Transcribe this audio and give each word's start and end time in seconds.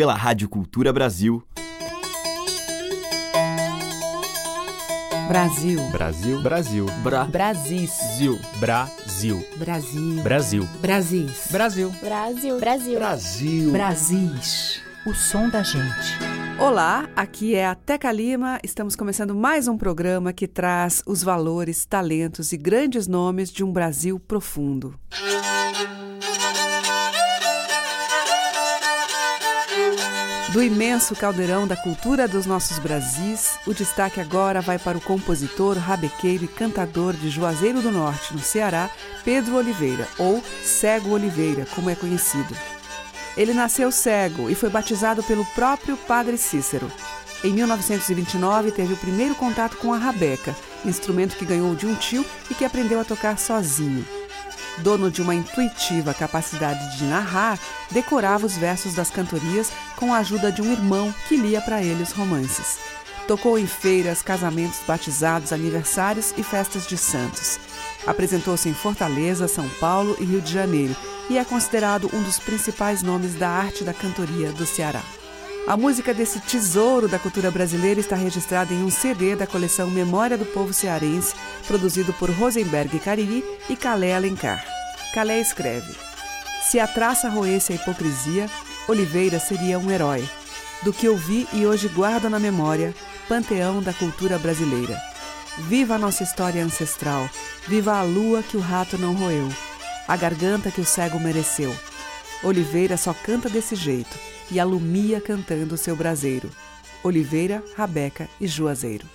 pela 0.00 0.14
Rádio 0.14 0.48
Cultura 0.48 0.94
Brasil. 0.94 1.42
Brasil. 5.28 5.78
Brasil. 5.90 6.40
Brasil. 6.40 6.86
Bra. 7.02 7.24
Brasis. 7.26 7.90
Zil. 8.16 8.40
Brasil. 8.58 9.46
Brasil. 9.58 10.22
Brasil. 10.22 10.68
Brasis. 10.80 11.48
Brasil. 11.50 11.90
Brasil. 12.00 12.58
Brasil. 12.58 12.98
Brasil. 12.98 13.72
Brasis. 13.72 14.80
O 15.06 15.12
som 15.12 15.50
da 15.50 15.62
gente. 15.62 16.18
Olá, 16.58 17.06
aqui 17.14 17.54
é 17.54 17.66
a 17.66 17.74
Teca 17.74 18.10
Lima. 18.10 18.58
Estamos 18.64 18.96
começando 18.96 19.34
mais 19.34 19.68
um 19.68 19.76
programa 19.76 20.32
que 20.32 20.48
traz 20.48 21.02
os 21.06 21.22
valores, 21.22 21.84
talentos 21.84 22.54
e 22.54 22.56
grandes 22.56 23.06
nomes 23.06 23.52
de 23.52 23.62
um 23.62 23.70
Brasil 23.70 24.18
profundo. 24.18 24.98
Do 30.52 30.60
imenso 30.60 31.14
caldeirão 31.14 31.64
da 31.64 31.76
cultura 31.76 32.26
dos 32.26 32.44
nossos 32.44 32.80
Brasis, 32.80 33.56
o 33.68 33.72
destaque 33.72 34.20
agora 34.20 34.60
vai 34.60 34.80
para 34.80 34.98
o 34.98 35.00
compositor, 35.00 35.78
rabequeiro 35.78 36.44
e 36.44 36.48
cantador 36.48 37.12
de 37.12 37.30
Juazeiro 37.30 37.80
do 37.80 37.92
Norte, 37.92 38.32
no 38.32 38.40
Ceará, 38.40 38.90
Pedro 39.24 39.54
Oliveira, 39.54 40.08
ou 40.18 40.42
Cego 40.64 41.10
Oliveira, 41.10 41.66
como 41.72 41.88
é 41.88 41.94
conhecido. 41.94 42.52
Ele 43.36 43.54
nasceu 43.54 43.92
cego 43.92 44.50
e 44.50 44.56
foi 44.56 44.68
batizado 44.68 45.22
pelo 45.22 45.46
próprio 45.54 45.96
Padre 45.96 46.36
Cícero. 46.36 46.90
Em 47.44 47.52
1929, 47.52 48.72
teve 48.72 48.92
o 48.92 48.96
primeiro 48.96 49.36
contato 49.36 49.76
com 49.76 49.92
a 49.92 49.98
rabeca, 49.98 50.54
instrumento 50.84 51.36
que 51.36 51.46
ganhou 51.46 51.76
de 51.76 51.86
um 51.86 51.94
tio 51.94 52.26
e 52.50 52.54
que 52.54 52.64
aprendeu 52.64 52.98
a 52.98 53.04
tocar 53.04 53.38
sozinho 53.38 54.04
dono 54.80 55.10
de 55.10 55.22
uma 55.22 55.34
intuitiva 55.34 56.12
capacidade 56.12 56.96
de 56.96 57.04
narrar, 57.04 57.58
decorava 57.90 58.46
os 58.46 58.56
versos 58.56 58.94
das 58.94 59.10
cantorias 59.10 59.70
com 59.96 60.12
a 60.12 60.18
ajuda 60.18 60.50
de 60.50 60.60
um 60.60 60.72
irmão 60.72 61.14
que 61.28 61.36
lia 61.36 61.60
para 61.60 61.82
ele 61.82 62.02
os 62.02 62.12
romances. 62.12 62.78
Tocou 63.28 63.58
em 63.58 63.66
feiras, 63.66 64.22
casamentos, 64.22 64.80
batizados, 64.86 65.52
aniversários 65.52 66.34
e 66.36 66.42
festas 66.42 66.86
de 66.86 66.96
santos. 66.96 67.60
Apresentou-se 68.06 68.68
em 68.68 68.74
Fortaleza, 68.74 69.46
São 69.46 69.68
Paulo 69.80 70.16
e 70.18 70.24
Rio 70.24 70.40
de 70.40 70.52
Janeiro 70.52 70.96
e 71.28 71.38
é 71.38 71.44
considerado 71.44 72.10
um 72.12 72.22
dos 72.22 72.40
principais 72.40 73.02
nomes 73.02 73.34
da 73.34 73.48
arte 73.48 73.84
da 73.84 73.94
cantoria 73.94 74.50
do 74.50 74.66
Ceará. 74.66 75.02
A 75.66 75.76
música 75.76 76.12
desse 76.12 76.40
tesouro 76.40 77.06
da 77.06 77.18
cultura 77.18 77.50
brasileira 77.50 78.00
está 78.00 78.16
registrada 78.16 78.72
em 78.72 78.82
um 78.82 78.90
CD 78.90 79.36
da 79.36 79.46
coleção 79.46 79.88
Memória 79.88 80.36
do 80.36 80.44
Povo 80.46 80.72
Cearense, 80.72 81.34
produzido 81.66 82.12
por 82.14 82.30
Rosenberg 82.30 82.98
Cariri 82.98 83.44
e 83.68 83.76
Calé 83.76 84.14
Alencar. 84.14 84.64
Calé 85.14 85.38
escreve: 85.38 85.94
Se 86.68 86.80
a 86.80 86.88
traça 86.88 87.28
roesse 87.28 87.72
a 87.72 87.76
hipocrisia, 87.76 88.48
Oliveira 88.88 89.38
seria 89.38 89.78
um 89.78 89.90
herói. 89.90 90.28
Do 90.82 90.92
que 90.92 91.08
ouvi 91.08 91.46
e 91.52 91.66
hoje 91.66 91.88
guardo 91.88 92.28
na 92.28 92.40
memória, 92.40 92.94
panteão 93.28 93.82
da 93.82 93.92
cultura 93.92 94.38
brasileira. 94.38 95.00
Viva 95.68 95.94
a 95.94 95.98
nossa 95.98 96.22
história 96.22 96.64
ancestral, 96.64 97.28
viva 97.68 97.96
a 97.96 98.02
lua 98.02 98.42
que 98.42 98.56
o 98.56 98.60
rato 98.60 98.96
não 98.96 99.14
roeu, 99.14 99.48
a 100.08 100.16
garganta 100.16 100.70
que 100.70 100.80
o 100.80 100.86
cego 100.86 101.20
mereceu. 101.20 101.76
Oliveira 102.42 102.96
só 102.96 103.12
canta 103.12 103.48
desse 103.48 103.76
jeito 103.76 104.29
e 104.50 104.58
alumia 104.58 105.20
cantando 105.20 105.76
seu 105.76 105.94
braseiro. 105.94 106.50
Oliveira, 107.02 107.62
Rabeca 107.76 108.28
e 108.40 108.46
Juazeiro. 108.46 109.06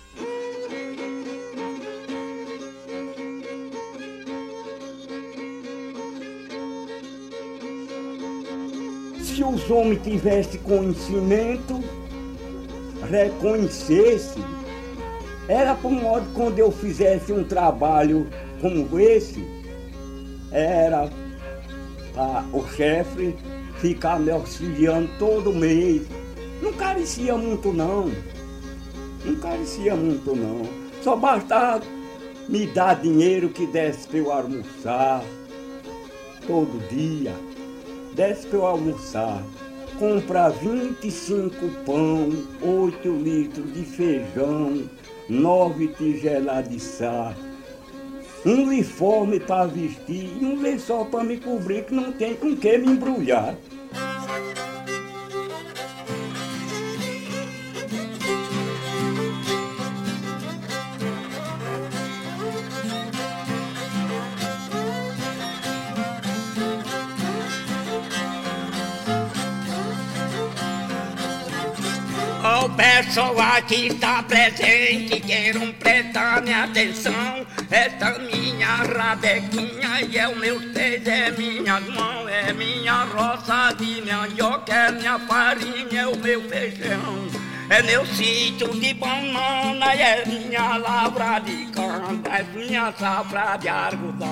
Se 9.21 9.43
os 9.43 9.69
homens 9.69 10.01
tivessem 10.01 10.59
conhecimento, 10.61 11.83
reconhecesse, 13.09 14.39
era 15.47 15.75
por 15.75 15.91
modo 15.91 16.25
quando 16.33 16.57
eu 16.57 16.71
fizesse 16.71 17.31
um 17.31 17.43
trabalho 17.43 18.27
como 18.61 18.99
esse, 18.99 19.45
era 20.51 21.09
para 22.13 22.45
o 22.53 22.65
chefe 22.69 23.35
ficar 23.87 24.19
me 24.19 24.31
auxiliando 24.31 25.07
todo 25.19 25.53
mês. 25.53 26.07
Não 26.59 26.73
carecia 26.73 27.37
muito 27.37 27.71
não. 27.71 28.11
Não 29.23 29.35
carecia 29.35 29.95
muito 29.95 30.35
não. 30.35 30.63
Só 31.03 31.15
bastava 31.15 31.83
me 32.49 32.65
dar 32.65 32.99
dinheiro 32.99 33.49
que 33.49 33.67
desse 33.67 34.07
para 34.07 34.17
eu 34.17 34.31
almoçar 34.31 35.23
todo 36.47 36.87
dia. 36.89 37.33
Desse 38.15 38.47
para 38.47 38.57
eu 38.57 38.65
almoçar. 38.65 39.43
Comprar 39.99 40.49
25 40.49 41.55
pão, 41.85 42.29
8 42.61 43.07
litros 43.11 43.73
de 43.73 43.83
feijão, 43.83 44.89
9 45.29 45.87
tigelas 45.89 46.67
de 46.67 46.79
sal 46.79 47.33
um 48.45 48.61
uniforme 48.67 49.39
para 49.39 49.65
vestir 49.65 50.29
e 50.39 50.45
um 50.45 50.61
lençol 50.61 51.05
para 51.07 51.23
me 51.23 51.37
cobrir 51.37 51.83
que 51.85 51.95
não 51.95 52.11
tem 52.11 52.35
com 52.35 52.55
que 52.55 52.77
me 52.77 52.91
embrulhar. 52.91 53.55
Pessoal 73.15 73.61
que 73.65 73.87
está 73.87 74.21
presente, 74.23 75.21
queiram 75.21 75.71
prestar 75.71 76.41
minha 76.41 76.65
atenção. 76.65 77.47
Esta 77.71 78.19
minha 78.19 78.67
rabequinha 78.67 80.01
e 80.01 80.17
é 80.17 80.27
o 80.27 80.35
meu 80.35 80.59
seis, 80.73 81.07
é 81.07 81.31
minhas 81.31 81.87
mãos, 81.95 82.27
é 82.27 82.51
minha 82.51 83.05
roça 83.05 83.73
de 83.79 84.01
mandioca, 84.01 84.73
é 84.73 84.91
minha 84.91 85.17
farinha, 85.17 86.01
é 86.01 86.07
o 86.07 86.17
meu 86.17 86.41
feijão. 86.49 87.27
É 87.69 87.81
meu 87.83 88.05
sítio 88.05 88.67
de 88.77 88.93
banana 88.95 89.93
é 89.93 90.25
minha 90.25 90.75
lavra 90.75 91.39
de 91.39 91.67
cana, 91.67 92.21
é 92.37 92.43
minha 92.43 92.91
safra 92.99 93.55
de 93.55 93.69
algodão. 93.69 94.27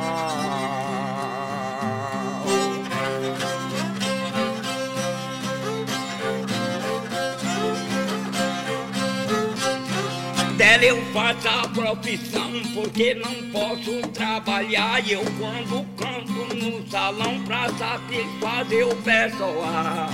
Dela 10.57 10.83
eu 10.83 11.01
faço 11.13 11.47
a 11.47 11.67
profissão 11.69 12.51
porque 12.73 13.13
não 13.15 13.51
posso 13.51 14.01
trabalhar 14.09 15.07
eu 15.09 15.23
quando 15.39 15.85
canto 15.95 16.55
no 16.55 16.89
salão 16.89 17.43
pra 17.43 17.69
satisfazer 17.69 18.87
o 18.87 18.95
pessoal. 18.97 20.09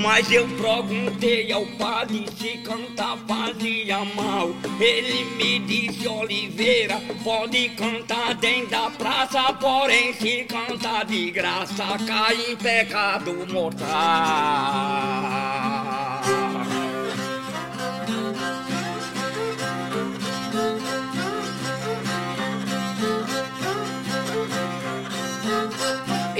Mas 0.00 0.30
eu 0.30 0.46
perguntei 0.48 1.50
ao 1.50 1.66
padre 1.66 2.24
se 2.38 2.58
cantar 2.58 3.18
fazia 3.26 4.04
mal. 4.14 4.54
Ele 4.78 5.24
me 5.36 5.58
disse, 5.58 6.06
Oliveira, 6.06 7.00
pode 7.24 7.68
cantar 7.70 8.34
dentro 8.34 8.70
da 8.70 8.90
praça, 8.90 9.52
porém 9.54 10.12
se 10.14 10.44
cantar 10.44 11.04
de 11.04 11.32
graça, 11.32 11.98
cai 12.06 12.52
em 12.52 12.56
pecado 12.56 13.34
mortal. 13.52 13.88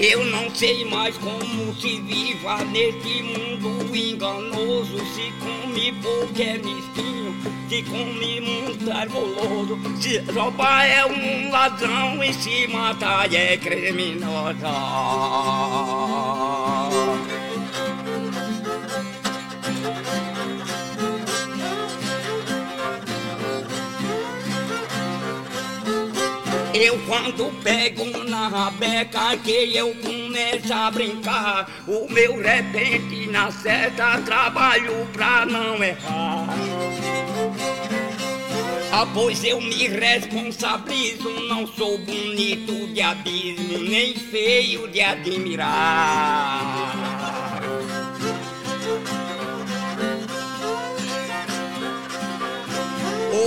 Eu 0.00 0.25
não 0.26 0.48
sei 0.54 0.84
mais 0.84 1.19
como 1.19 1.75
se 1.75 2.00
viva 2.03 2.64
nesse 2.66 3.20
mundo 3.20 3.97
enganoso. 3.97 4.97
Se 5.12 5.33
come 5.41 5.89
é 6.41 6.59
mesquinho, 6.59 7.34
se 7.68 7.83
come 7.83 8.41
muito 8.41 8.89
goloso. 9.10 9.77
Se 10.00 10.18
roubar 10.30 10.86
é 10.86 11.04
um 11.04 11.50
ladrão 11.50 12.22
e 12.22 12.33
se 12.33 12.68
matar 12.68 13.34
é 13.34 13.56
criminoso. 13.56 14.59
Eu 26.80 26.97
quando 27.07 27.51
pego 27.60 28.04
na 28.25 28.47
rabeca 28.47 29.36
que 29.39 29.77
eu 29.77 29.92
começo 29.97 30.72
a 30.72 30.89
brincar 30.92 31.69
O 31.89 32.09
meu 32.09 32.41
repente 32.41 33.27
na 33.27 33.51
seta 33.51 34.21
trabalho 34.25 35.04
pra 35.13 35.45
não 35.45 35.83
errar 35.83 36.47
ah, 38.91 39.07
pois 39.15 39.45
eu 39.45 39.60
me 39.60 39.86
responsabilizo, 39.86 41.28
não 41.48 41.66
sou 41.66 41.98
bonito 41.98 42.92
de 42.92 43.01
abismo, 43.01 43.78
nem 43.78 44.15
feio 44.15 44.89
de 44.89 45.01
admirar. 45.01 46.48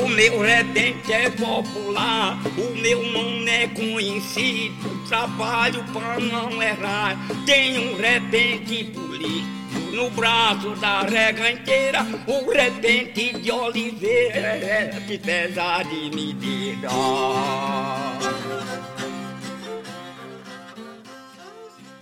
Meu 0.08 0.40
rebente 0.42 1.12
é 1.12 1.30
popular, 1.30 2.40
o 2.58 2.76
meu 2.82 3.04
nome 3.12 3.50
é 3.50 3.68
conhecido. 3.68 5.08
Trabalho 5.08 5.84
pra 5.92 6.20
não 6.20 6.62
errar, 6.62 7.18
tenho 7.46 7.94
um 7.94 7.98
rebente 7.98 8.86
político 8.86 9.62
no 9.94 10.10
braço 10.12 10.70
da 10.78 11.02
rega 11.02 11.52
inteira, 11.52 12.06
o 12.26 12.50
repente 12.50 13.40
de 13.40 13.52
oliveira, 13.52 14.58
que 15.06 15.18
pesa 15.18 15.84
de 15.84 16.16
medida. 16.16 16.88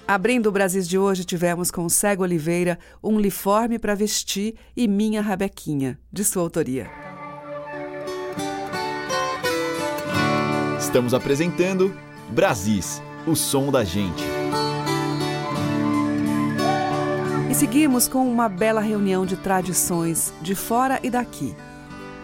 Abrindo 0.08 0.48
o 0.48 0.52
Brasil 0.52 0.82
de 0.82 0.98
hoje, 0.98 1.24
tivemos 1.24 1.70
com 1.70 1.88
Cego 1.88 2.24
Oliveira 2.24 2.80
um 3.04 3.16
uniforme 3.16 3.78
para 3.78 3.94
vestir 3.94 4.56
e 4.76 4.88
Minha 4.88 5.22
Rabequinha, 5.22 6.00
de 6.12 6.24
sua 6.24 6.42
autoria. 6.42 7.09
Estamos 10.90 11.14
apresentando 11.14 11.96
Brasis, 12.32 13.00
o 13.28 13.36
som 13.36 13.72
da 13.72 13.84
gente. 13.84 14.24
E 17.48 17.54
seguimos 17.54 18.08
com 18.08 18.28
uma 18.28 18.50
bela 18.50 18.82
reunião 18.82 19.24
de 19.24 19.38
tradições 19.38 20.34
de 20.42 20.56
fora 20.56 21.00
e 21.04 21.12
daqui. 21.12 21.56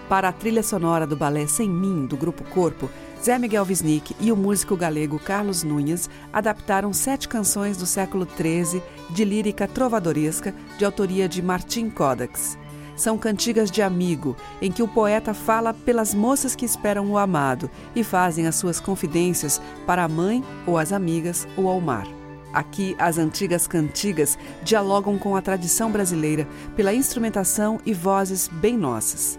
Para 0.09 0.29
a 0.29 0.33
trilha 0.33 0.63
sonora 0.63 1.05
do 1.05 1.15
balé 1.15 1.45
Sem 1.45 1.69
Mim, 1.69 2.07
do 2.07 2.17
Grupo 2.17 2.43
Corpo, 2.45 2.89
Zé 3.23 3.37
Miguel 3.37 3.67
Wisnik 3.69 4.15
e 4.19 4.31
o 4.31 4.35
músico 4.35 4.75
galego 4.75 5.19
Carlos 5.19 5.61
Nunes 5.61 6.09
adaptaram 6.33 6.91
sete 6.91 7.27
canções 7.27 7.77
do 7.77 7.85
século 7.85 8.27
XIII 8.27 8.81
de 9.11 9.23
lírica 9.23 9.67
trovadoresca 9.67 10.55
de 10.79 10.83
autoria 10.83 11.29
de 11.29 11.39
Martim 11.39 11.87
Codax. 11.87 12.57
São 12.95 13.17
cantigas 13.17 13.69
de 13.69 13.81
amigo, 13.81 14.35
em 14.61 14.71
que 14.71 14.81
o 14.81 14.87
poeta 14.87 15.33
fala 15.33 15.73
pelas 15.73 16.13
moças 16.13 16.55
que 16.55 16.65
esperam 16.65 17.09
o 17.11 17.17
amado 17.17 17.69
e 17.95 18.03
fazem 18.03 18.47
as 18.47 18.55
suas 18.55 18.79
confidências 18.79 19.61
para 19.85 20.03
a 20.03 20.07
mãe 20.07 20.43
ou 20.65 20.77
as 20.77 20.93
amigas 20.93 21.47
ou 21.57 21.67
ao 21.67 21.81
mar. 21.81 22.07
Aqui, 22.53 22.95
as 22.97 23.17
antigas 23.17 23.67
cantigas 23.67 24.37
dialogam 24.63 25.17
com 25.17 25.35
a 25.35 25.41
tradição 25.41 25.91
brasileira 25.91 26.47
pela 26.73 26.93
instrumentação 26.93 27.81
e 27.85 27.93
vozes 27.93 28.47
bem 28.47 28.77
nossas. 28.77 29.37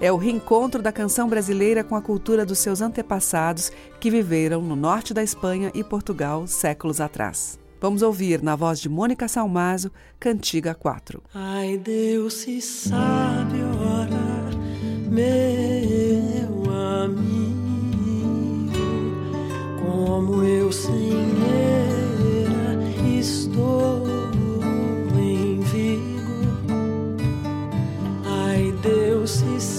É 0.00 0.10
o 0.10 0.16
reencontro 0.16 0.82
da 0.82 0.90
canção 0.90 1.28
brasileira 1.28 1.84
com 1.84 1.94
a 1.94 2.02
cultura 2.02 2.44
dos 2.44 2.58
seus 2.58 2.80
antepassados 2.80 3.70
que 4.00 4.10
viveram 4.10 4.62
no 4.62 4.74
norte 4.74 5.12
da 5.12 5.22
Espanha 5.22 5.70
e 5.74 5.84
Portugal 5.84 6.46
séculos 6.46 7.00
atrás. 7.00 7.63
Vamos 7.84 8.00
ouvir, 8.00 8.42
na 8.42 8.56
voz 8.56 8.80
de 8.80 8.88
Mônica 8.88 9.28
Salmazo, 9.28 9.92
Cantiga 10.18 10.74
4. 10.74 11.22
Ai, 11.34 11.76
Deus 11.76 12.32
se 12.32 12.58
sabe 12.62 13.60
ora, 13.62 14.48
meu 15.06 16.64
amigo, 17.02 18.72
como 19.84 20.42
eu 20.44 20.72
sem 20.72 21.12
era 21.44 23.18
estou 23.20 24.02
em 25.20 25.60
Vigo. 25.60 27.18
Ai, 28.24 28.72
Deus 28.82 29.30
se 29.30 29.60
sabe 29.60 29.73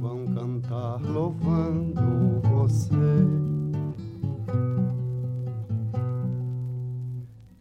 vão 0.00 0.24
cantar 0.34 0.98
louvando 1.02 2.40
você. 2.42 2.94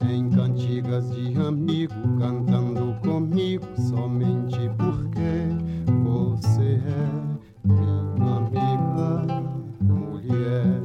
Em 0.10 0.30
cantigas 0.30 1.14
de 1.14 1.36
amigo, 1.38 1.94
cantando 2.18 2.96
comigo, 3.02 3.66
somente 3.90 4.58
porque 4.78 5.50
você 6.04 6.80
é 6.86 7.68
minha 7.68 8.38
amiga, 8.38 9.26
mulher, 9.82 10.82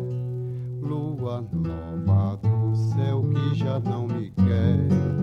lua 0.82 1.44
nova 1.52 2.36
do 2.38 2.74
céu 2.74 3.22
que 3.22 3.54
já 3.54 3.78
não 3.78 4.08
me 4.08 4.30
quer. 4.30 5.22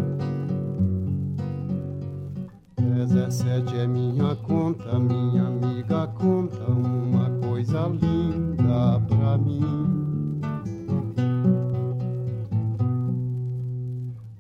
17 3.05 3.75
é 3.77 3.87
minha 3.87 4.35
conta, 4.73 4.99
minha 4.99 5.47
amiga 5.47 6.07
conta 6.07 6.63
uma 6.69 7.29
coisa 7.39 7.87
linda 7.87 8.99
pra 9.07 9.37
mim. 9.37 10.41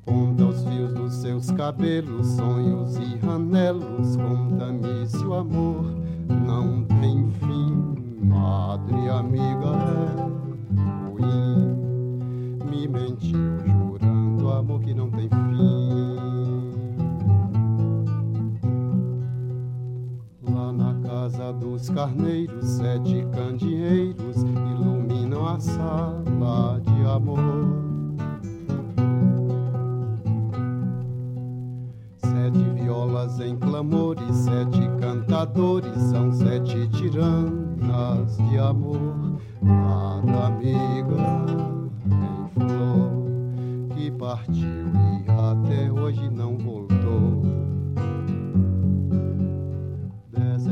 Conta 0.05 0.45
os 0.45 0.63
fios 0.63 0.93
dos 0.93 1.13
seus 1.15 1.51
cabelos, 1.51 2.27
sonhos 2.27 2.97
e 2.97 3.19
anelos, 3.27 4.15
conta-me 4.17 5.07
se 5.07 5.25
o 5.25 5.33
amor 5.33 5.85
não 6.29 6.83
tem 6.83 7.27
fim. 7.39 7.95
Madre 8.21 9.09
amiga 9.09 9.73
é 10.35 10.38
carneiros, 21.87 22.67
sete 22.67 23.25
candeeiros 23.31 24.37
iluminam 24.41 25.47
a 25.47 25.59
sala 25.59 26.81
de 26.81 27.05
amor. 27.05 27.39
Sete 32.17 32.69
violas 32.73 33.39
em 33.39 33.55
clamores, 33.55 34.35
sete 34.35 34.89
cantadores, 34.99 35.95
são 36.09 36.33
sete 36.33 36.87
tiranas 36.89 38.37
de 38.49 38.57
amor. 38.57 39.39
Cada 39.61 40.47
amiga 40.47 41.15
em 42.05 42.49
flor 42.59 43.95
que 43.95 44.11
partiu 44.11 44.63
e 44.65 45.29
até 45.29 45.91
hoje 45.91 46.29
não 46.29 46.57
voltou. 46.57 47.68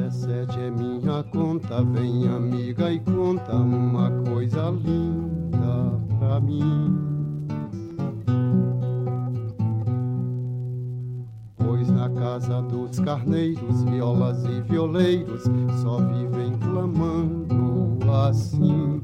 Dezessete 0.08 0.58
é 0.62 0.72
minha 0.72 1.22
conta, 1.22 1.84
vem 1.84 2.30
amiga 2.30 2.90
e 2.90 2.98
conta 3.02 3.54
uma 3.54 4.10
coisa 4.26 4.70
linda 4.70 6.00
pra 6.18 6.40
mim. 6.40 6.98
Pois 11.58 11.90
na 11.90 12.10
casa 12.10 12.62
dos 12.62 12.98
carneiros, 13.00 13.84
violas 13.84 14.46
e 14.46 14.62
violeiros 14.62 15.44
só 15.82 15.98
vivem 15.98 16.58
clamando 16.58 17.98
assim. 18.30 19.02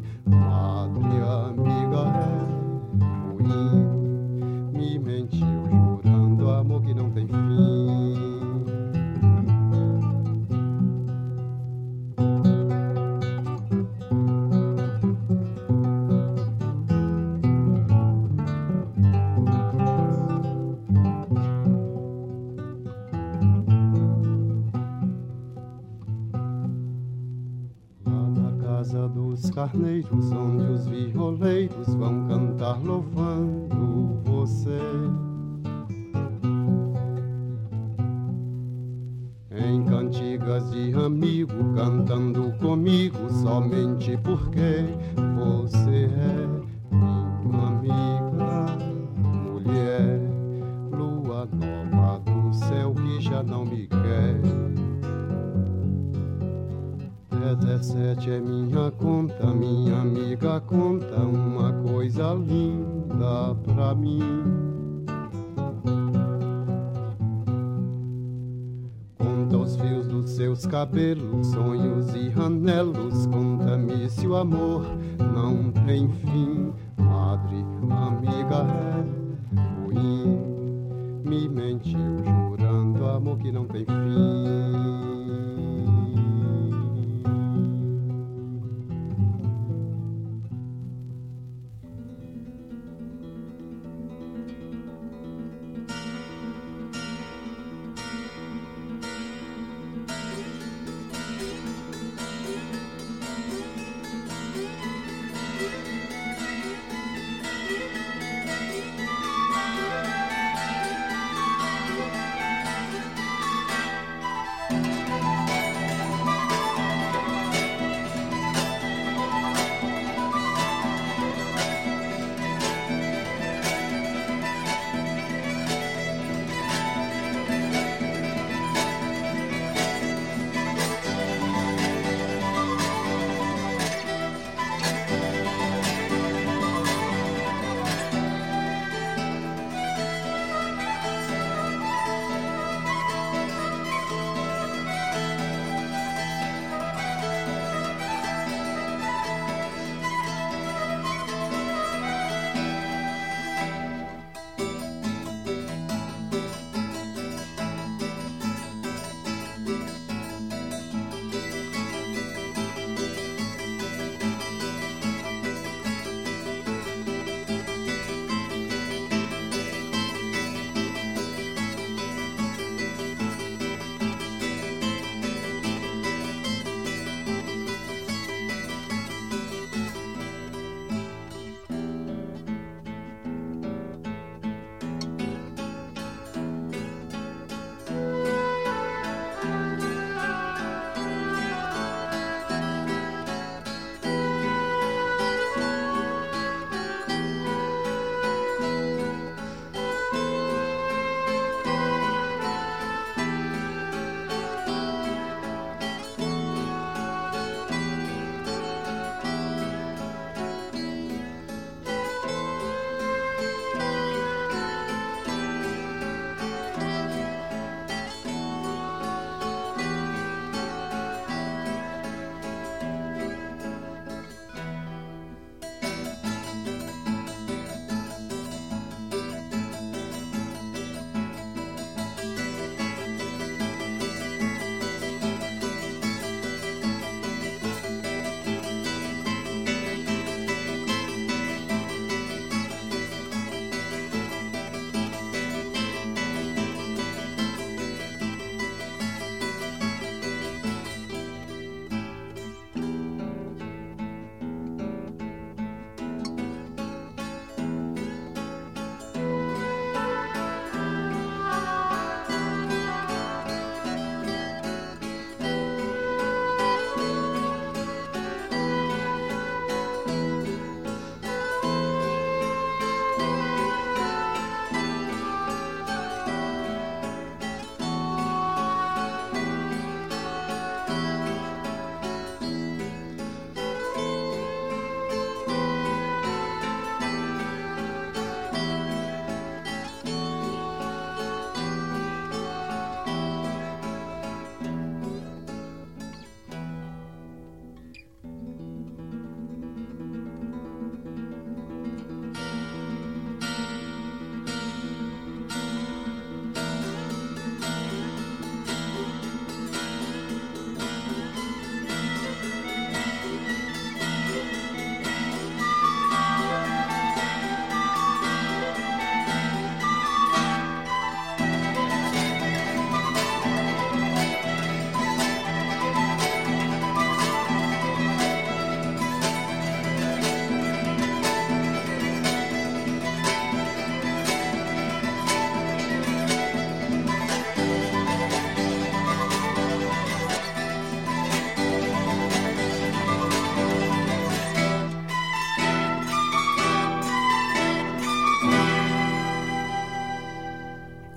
Carneiros, 29.73 30.31
onde 30.31 30.71
os 30.71 30.87
violeiros 30.87 31.95
vão 31.95 32.22
seus 70.85 70.89
cabelos, 70.89 71.12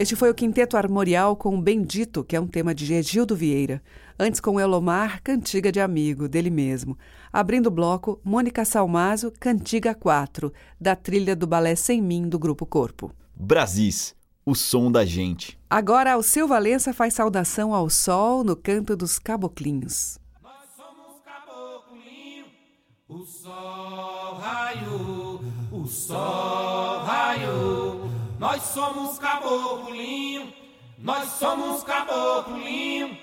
Este 0.07 0.15
foi 0.15 0.31
o 0.31 0.35
Quinteto 0.35 0.77
Armorial 0.77 1.35
com 1.35 1.59
o 1.59 1.61
Bendito, 1.61 2.23
que 2.23 2.37
é 2.37 2.41
um 2.41 2.47
tema 2.47 2.73
de 2.73 2.87
Gegildo 2.87 3.35
Vieira. 3.35 3.83
Antes 4.17 4.39
com 4.39 4.61
Elomar, 4.61 5.21
Cantiga 5.21 5.73
de 5.73 5.81
Amigo, 5.81 6.29
dele 6.29 6.49
mesmo. 6.49 6.97
Abrindo 7.33 7.67
o 7.67 7.73
bloco, 7.73 8.21
Mônica 8.23 8.65
Salmazo, 8.65 9.33
Cantiga 9.41 9.97
4, 9.97 10.53
da 10.81 10.95
trilha 10.95 11.35
do 11.35 11.45
Balé 11.45 11.75
Sem 11.75 12.01
Mim, 12.01 12.29
do 12.29 12.39
Grupo 12.39 12.65
Corpo. 12.65 13.11
Brasis, 13.35 14.15
o 14.45 14.55
som 14.55 14.93
da 14.93 15.05
gente. 15.05 15.59
Agora, 15.69 16.17
o 16.17 16.23
seu 16.23 16.47
Valença 16.47 16.95
faz 16.95 17.13
saudação 17.13 17.75
ao 17.75 17.91
sol 17.91 18.45
no 18.45 18.55
canto 18.55 18.97
dos 18.97 19.19
caboclinhos. 19.19 20.21
Nós 20.41 20.69
somos 20.77 21.21
caboclinho, 21.25 22.45
o 23.09 23.25
sol 23.25 24.37
raiou, 24.37 25.41
o 25.73 25.85
sol 25.85 27.01
raiou. 27.01 27.86
Nós 28.57 28.65
somos 28.69 29.19
caboclinho, 29.19 30.51
nós 30.97 31.29
somos 31.33 31.83
caboclinho. 31.83 33.15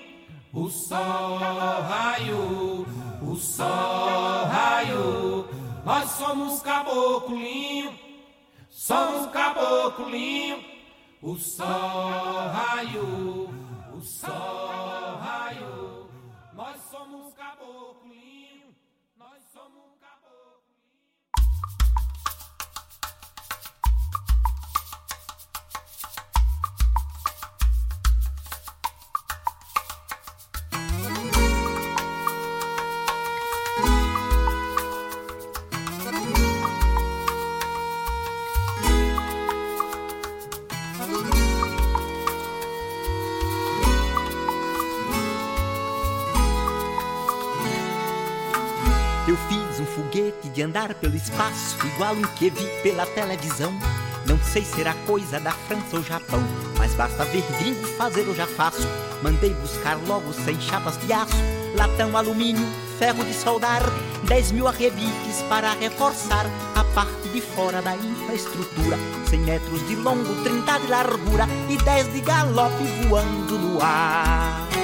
O 0.52 0.70
sol 0.70 1.38
raiou, 1.88 2.86
o 3.20 3.34
sol 3.34 4.44
raiou. 4.44 5.48
Nós 5.84 6.08
somos 6.10 6.62
caboclinho, 6.62 7.92
somos 8.70 9.28
caboclinho. 9.32 10.62
O 11.20 11.36
sol 11.36 12.48
raiou, 12.52 13.50
o 13.92 14.00
sol 14.02 15.16
raiou. 15.20 16.08
Nós 16.52 16.76
somos 16.92 17.34
caboclinho, 17.34 18.03
de 50.54 50.62
andar 50.62 50.94
pelo 50.94 51.16
espaço, 51.16 51.76
igual 51.84 52.14
um 52.14 52.22
que 52.22 52.48
vi 52.48 52.66
pela 52.82 53.04
televisão. 53.06 53.76
Não 54.24 54.38
sei 54.38 54.64
se 54.64 54.80
era 54.80 54.94
coisa 55.06 55.38
da 55.40 55.50
França 55.50 55.96
ou 55.96 56.02
Japão, 56.02 56.40
mas 56.78 56.94
basta 56.94 57.24
ver 57.24 57.44
gringo 57.58 57.84
fazer 57.98 58.22
eu 58.22 58.34
já 58.34 58.46
faço. 58.46 58.88
Mandei 59.22 59.52
buscar 59.54 59.98
logo 60.06 60.32
sem 60.32 60.58
chapas 60.60 60.96
de 60.98 61.12
aço, 61.12 61.36
latão, 61.76 62.16
alumínio, 62.16 62.66
ferro 62.98 63.24
de 63.24 63.34
soldar, 63.34 63.82
10 64.28 64.52
mil 64.52 64.68
arrebiques 64.68 65.42
para 65.48 65.72
reforçar 65.74 66.46
a 66.74 66.84
parte 66.94 67.28
de 67.30 67.40
fora 67.40 67.82
da 67.82 67.96
infraestrutura. 67.96 68.96
100 69.28 69.40
metros 69.40 69.86
de 69.88 69.96
longo, 69.96 70.42
30 70.44 70.78
de 70.78 70.86
largura 70.86 71.48
e 71.68 71.76
10 71.76 72.12
de 72.12 72.20
galope 72.20 72.84
voando 73.08 73.58
no 73.58 73.82
ar. 73.82 74.83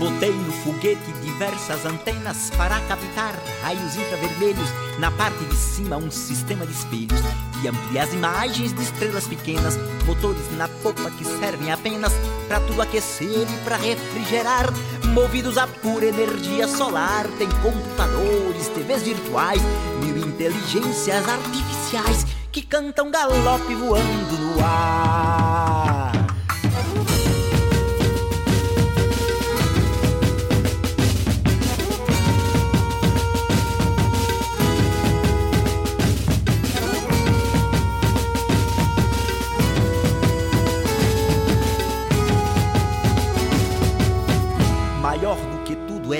Botei 0.00 0.32
no 0.32 0.50
foguete 0.50 1.12
diversas 1.22 1.84
antenas 1.84 2.50
para 2.56 2.80
captar 2.88 3.34
raios 3.60 3.96
infravermelhos. 3.96 4.70
Na 4.98 5.10
parte 5.10 5.44
de 5.44 5.54
cima, 5.54 5.98
um 5.98 6.10
sistema 6.10 6.64
de 6.64 6.72
espelhos 6.72 7.20
que 7.60 7.68
amplia 7.68 8.04
as 8.04 8.14
imagens 8.14 8.72
de 8.72 8.82
estrelas 8.82 9.26
pequenas. 9.26 9.76
Motores 10.06 10.50
na 10.56 10.68
popa 10.68 11.10
que 11.10 11.22
servem 11.22 11.70
apenas 11.70 12.14
para 12.48 12.60
tudo 12.60 12.80
aquecer 12.80 13.46
e 13.46 13.56
para 13.62 13.76
refrigerar. 13.76 14.72
Movidos 15.12 15.58
a 15.58 15.66
pura 15.66 16.06
energia 16.06 16.66
solar, 16.66 17.26
tem 17.36 17.50
computadores, 17.60 18.68
TVs 18.68 19.02
virtuais, 19.02 19.60
mil 20.02 20.16
inteligências 20.16 21.28
artificiais 21.28 22.24
que 22.50 22.62
cantam 22.62 23.10
galope 23.10 23.74
voando 23.74 24.38
no 24.38 24.64
ar. 24.64 25.49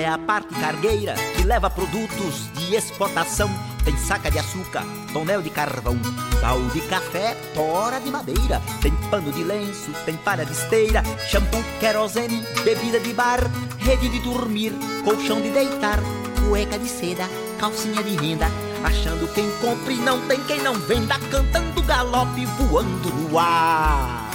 É 0.01 0.07
a 0.07 0.17
parte 0.17 0.53
cargueira 0.55 1.13
que 1.35 1.43
leva 1.43 1.69
produtos 1.69 2.51
de 2.53 2.75
exportação. 2.75 3.49
Tem 3.83 3.95
saca 3.97 4.29
de 4.31 4.39
açúcar, 4.39 4.83
tonel 5.13 5.41
de 5.41 5.49
carvão, 5.49 5.97
baú 6.41 6.69
de 6.69 6.81
café, 6.81 7.35
tora 7.53 7.99
de 7.99 8.09
madeira. 8.09 8.61
Tem 8.81 8.91
pano 9.09 9.31
de 9.31 9.43
lenço, 9.43 9.91
tem 10.05 10.15
palha 10.17 10.45
de 10.45 10.51
esteira, 10.51 11.03
shampoo, 11.29 11.63
querosene, 11.79 12.43
bebida 12.63 12.99
de 12.99 13.13
bar, 13.13 13.39
rede 13.79 14.09
de 14.09 14.19
dormir, 14.19 14.73
colchão 15.03 15.41
de 15.41 15.49
deitar, 15.49 15.99
cueca 16.47 16.77
de 16.77 16.89
seda, 16.89 17.27
calcinha 17.59 18.03
de 18.03 18.15
renda. 18.15 18.47
Achando 18.83 19.31
quem 19.33 19.49
compre, 19.61 19.95
não 19.95 20.19
tem 20.27 20.39
quem 20.45 20.61
não 20.61 20.73
venda, 20.73 21.19
cantando 21.29 21.81
galope 21.83 22.45
voando 22.45 23.09
no 23.09 23.37
ar. 23.37 24.30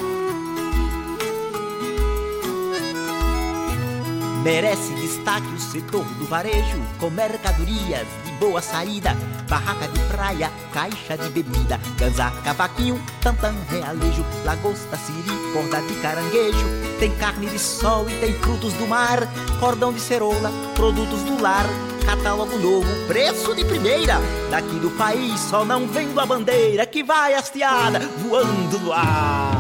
Merece 4.47 4.95
destaque 4.95 5.49
o 5.49 5.59
setor 5.59 6.05
do 6.05 6.25
varejo, 6.25 6.81
com 7.01 7.11
mercadorias 7.11 8.07
de 8.25 8.31
boa 8.39 8.63
saída, 8.63 9.13
barraca 9.49 9.89
de 9.89 9.99
praia, 10.05 10.53
caixa 10.73 11.19
de 11.19 11.29
bebida, 11.31 11.81
ganza, 11.99 12.31
cavaquinho, 12.45 12.97
tantã, 13.21 13.53
realejo, 13.69 14.25
lagosta, 14.45 14.97
siri, 14.99 15.53
corda 15.53 15.83
de 15.83 15.95
caranguejo, 16.01 16.65
tem 17.01 17.11
carne 17.17 17.49
de 17.49 17.59
sol 17.59 18.09
e 18.09 18.15
tem 18.21 18.35
frutos 18.35 18.73
do 18.75 18.87
mar, 18.87 19.19
cordão 19.59 19.93
de 19.93 19.99
cerola, 19.99 20.53
produtos 20.77 21.23
do 21.25 21.43
lar, 21.43 21.67
catálogo 22.07 22.57
novo, 22.57 23.07
preço 23.09 23.53
de 23.53 23.65
primeira, 23.65 24.21
daqui 24.49 24.79
do 24.79 24.91
país 24.91 25.41
só 25.41 25.65
não 25.65 25.89
vendo 25.89 26.21
a 26.21 26.25
bandeira 26.25 26.87
que 26.87 27.03
vai 27.03 27.35
hasteada 27.35 27.99
voando 27.99 28.79
no 28.79 28.93
ar. 28.93 29.56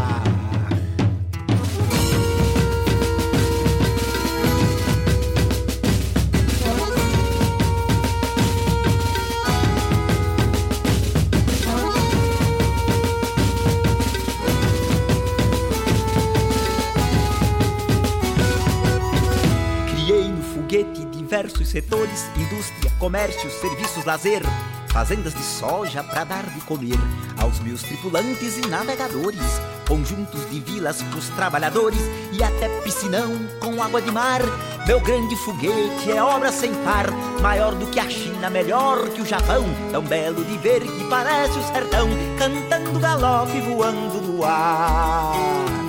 Diversos 21.46 21.68
setores: 21.68 22.24
indústria, 22.36 22.92
comércio, 22.98 23.50
serviços, 23.50 24.04
lazer, 24.04 24.42
fazendas 24.88 25.34
de 25.34 25.42
soja 25.42 26.02
para 26.02 26.24
dar 26.24 26.44
de 26.44 26.60
comer 26.62 26.98
aos 27.38 27.60
meus 27.60 27.82
tripulantes 27.82 28.58
e 28.58 28.66
navegadores, 28.68 29.40
conjuntos 29.86 30.48
de 30.50 30.60
vilas 30.60 31.02
pros 31.02 31.28
trabalhadores 31.30 32.00
e 32.32 32.42
até 32.42 32.68
piscinão 32.80 33.32
com 33.60 33.82
água 33.82 34.02
de 34.02 34.10
mar. 34.10 34.40
Meu 34.86 35.00
grande 35.00 35.36
foguete 35.36 36.10
é 36.10 36.22
obra 36.22 36.52
sem 36.52 36.72
par, 36.84 37.10
maior 37.40 37.74
do 37.74 37.86
que 37.88 38.00
a 38.00 38.08
China, 38.08 38.50
melhor 38.50 39.08
que 39.10 39.22
o 39.22 39.26
Japão, 39.26 39.64
tão 39.90 40.02
belo 40.02 40.44
de 40.44 40.58
ver 40.58 40.80
que 40.80 41.08
parece 41.08 41.58
o 41.58 41.72
sertão, 41.72 42.08
cantando 42.38 42.98
galope 42.98 43.60
voando 43.60 44.20
no 44.22 44.44
ar. 44.44 45.85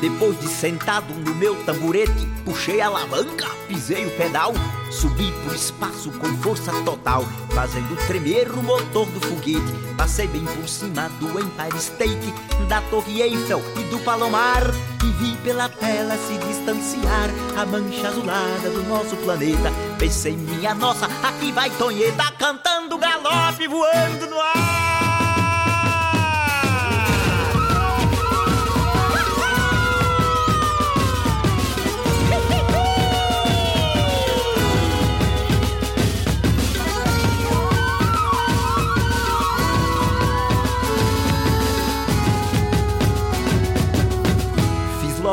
Depois 0.00 0.38
de 0.38 0.46
sentado 0.46 1.12
no 1.12 1.34
meu 1.34 1.56
tamborete, 1.64 2.26
puxei 2.44 2.80
a 2.80 2.86
alavanca, 2.86 3.48
pisei 3.66 4.06
o 4.06 4.10
pedal, 4.16 4.52
subi 4.92 5.32
pro 5.44 5.54
espaço 5.54 6.12
com 6.12 6.28
força 6.38 6.70
total, 6.84 7.24
fazendo 7.50 7.96
tremer 8.06 8.48
o 8.52 8.62
motor 8.62 9.06
do 9.06 9.20
foguete. 9.20 9.72
Passei 9.96 10.28
bem 10.28 10.44
por 10.44 10.68
cima 10.68 11.08
do 11.18 11.28
Empire 11.40 11.76
State, 11.78 12.32
da 12.68 12.80
Torre 12.82 13.22
Eiffel 13.22 13.60
e 13.76 13.84
do 13.90 13.98
Palomar, 14.04 14.62
e 15.04 15.10
vi 15.20 15.36
pela 15.38 15.68
tela 15.68 16.16
se 16.16 16.38
distanciar 16.46 17.30
a 17.56 17.66
mancha 17.66 18.06
azulada 18.06 18.70
do 18.70 18.84
nosso 18.84 19.16
planeta. 19.16 19.72
Pensei, 19.98 20.36
minha 20.36 20.76
nossa, 20.76 21.06
aqui 21.24 21.50
vai 21.50 21.70
Tonheta 21.70 22.32
cantando 22.38 22.96
galope 22.98 23.66
voando 23.66 24.30
no 24.30 24.40
ar. 24.40 24.87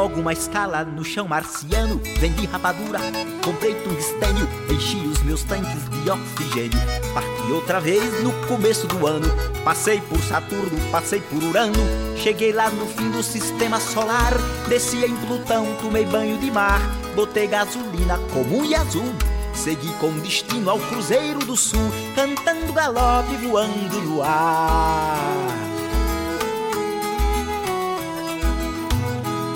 Uma 0.03 0.33
escala 0.33 0.83
no 0.83 1.03
chão 1.03 1.27
marciano. 1.27 2.01
Vendi 2.19 2.45
rapadura, 2.45 2.99
comprei 3.43 3.73
tungstênio, 3.75 4.47
enchi 4.69 4.97
os 4.97 5.21
meus 5.23 5.43
tanques 5.43 5.89
de 5.89 6.09
oxigênio. 6.09 6.79
Parti 7.13 7.51
outra 7.51 7.79
vez 7.79 8.23
no 8.23 8.33
começo 8.47 8.87
do 8.87 9.07
ano. 9.07 9.27
Passei 9.63 10.01
por 10.01 10.19
Saturno, 10.19 10.77
passei 10.91 11.21
por 11.21 11.41
Urano. 11.41 11.79
Cheguei 12.17 12.51
lá 12.51 12.69
no 12.69 12.85
fim 12.87 13.09
do 13.09 13.23
sistema 13.23 13.79
solar. 13.79 14.33
Desci 14.67 15.03
em 15.05 15.15
Plutão, 15.15 15.65
tomei 15.81 16.05
banho 16.05 16.37
de 16.37 16.51
mar. 16.51 16.81
Botei 17.15 17.47
gasolina 17.47 18.17
comum 18.33 18.65
e 18.65 18.75
azul. 18.75 19.13
Segui 19.53 19.91
com 19.93 20.11
destino 20.19 20.69
ao 20.69 20.79
Cruzeiro 20.79 21.39
do 21.39 21.55
Sul, 21.55 21.89
cantando 22.13 22.73
galope, 22.73 23.37
voando 23.37 24.01
no 24.01 24.21
ar. 24.21 25.64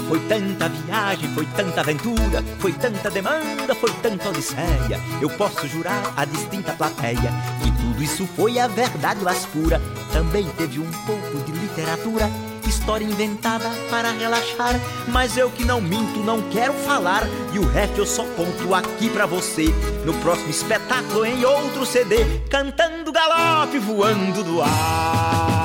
Foi 0.10 0.19
tanta 0.22 0.67
viagem, 0.67 1.30
foi 1.36 1.45
tanta 1.56 1.82
aventura, 1.82 2.43
foi 2.58 2.74
tanta 2.74 3.12
demanda, 3.12 3.76
foi 3.76 3.91
tanta 4.02 4.30
odisseia. 4.30 5.00
Eu 5.22 5.30
posso 5.30 5.67
jurar 5.67 6.02
a 6.17 6.26
distinta 6.26 6.74
plateia 6.74 7.32
que 7.62 7.72
tudo 7.80 8.02
isso 8.02 8.28
foi 8.36 8.58
a 8.58 8.67
verdade 8.67 9.24
mais 9.24 9.45
pura. 9.45 9.80
Também 10.12 10.48
teve 10.58 10.80
um 10.80 10.91
pouco 11.06 11.38
de 11.45 11.52
literatura, 11.52 12.28
história 12.67 13.06
inventada 13.06 13.69
para 13.91 14.10
relaxar. 14.10 14.74
Mas 15.10 15.38
eu 15.38 15.52
que 15.52 15.63
não 15.63 15.80
minto, 15.80 16.22
não 16.22 16.41
quero 16.50 16.74
falar. 16.74 17.22
E 17.54 17.60
o 17.60 17.67
resto 17.67 18.00
eu 18.00 18.06
só 18.08 18.24
conto 18.36 18.74
aqui 18.74 19.12
pra 19.12 19.28
você. 19.28 19.65
No 20.06 20.13
próximo 20.15 20.50
espetáculo, 20.50 21.24
em 21.24 21.45
outro 21.45 21.86
CD, 21.86 22.26
cantando 22.50 23.12
galope, 23.12 23.78
voando 23.78 24.43
do 24.43 24.60
ar. 24.60 25.59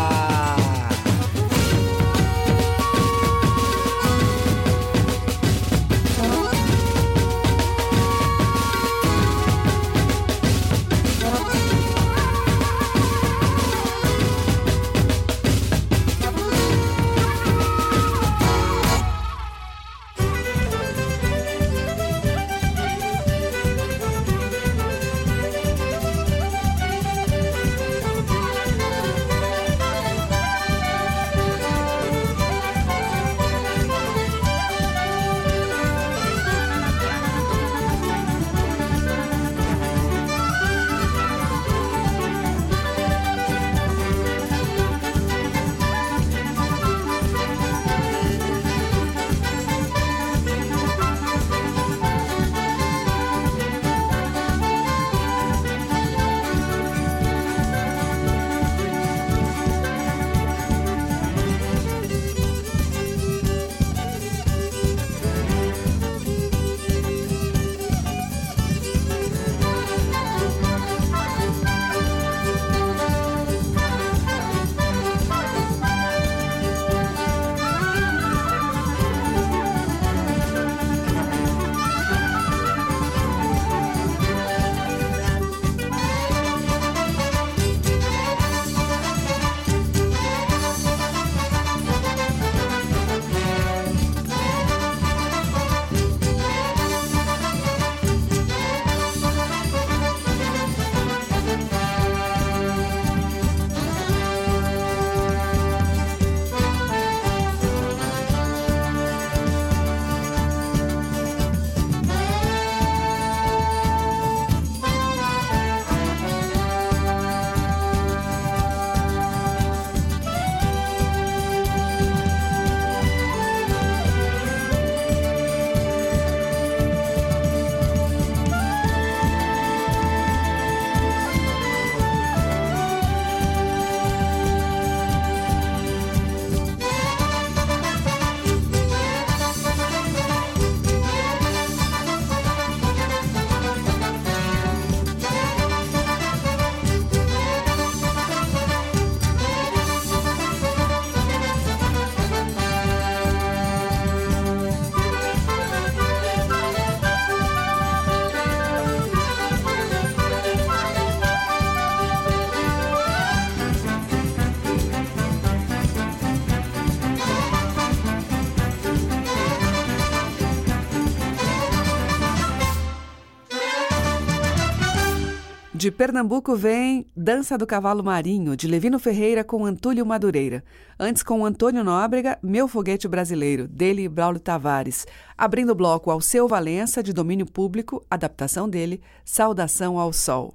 De 175.84 175.90
Pernambuco 175.90 176.56
vem 176.56 177.04
Dança 177.14 177.58
do 177.58 177.66
Cavalo 177.66 178.02
Marinho, 178.02 178.56
de 178.56 178.66
Levino 178.66 178.98
Ferreira 178.98 179.44
com 179.44 179.66
Antúlio 179.66 180.06
Madureira. 180.06 180.64
Antes 180.98 181.22
com 181.22 181.44
Antônio 181.44 181.84
Nóbrega, 181.84 182.38
Meu 182.42 182.66
Foguete 182.66 183.06
Brasileiro, 183.06 183.68
dele 183.68 184.08
Braulio 184.08 184.40
Tavares. 184.40 185.06
Abrindo 185.36 185.72
o 185.72 185.74
bloco 185.74 186.10
Alceu 186.10 186.48
Valença, 186.48 187.02
de 187.02 187.12
domínio 187.12 187.44
público, 187.44 188.02
adaptação 188.10 188.66
dele, 188.66 189.02
Saudação 189.26 189.98
ao 189.98 190.10
Sol. 190.10 190.54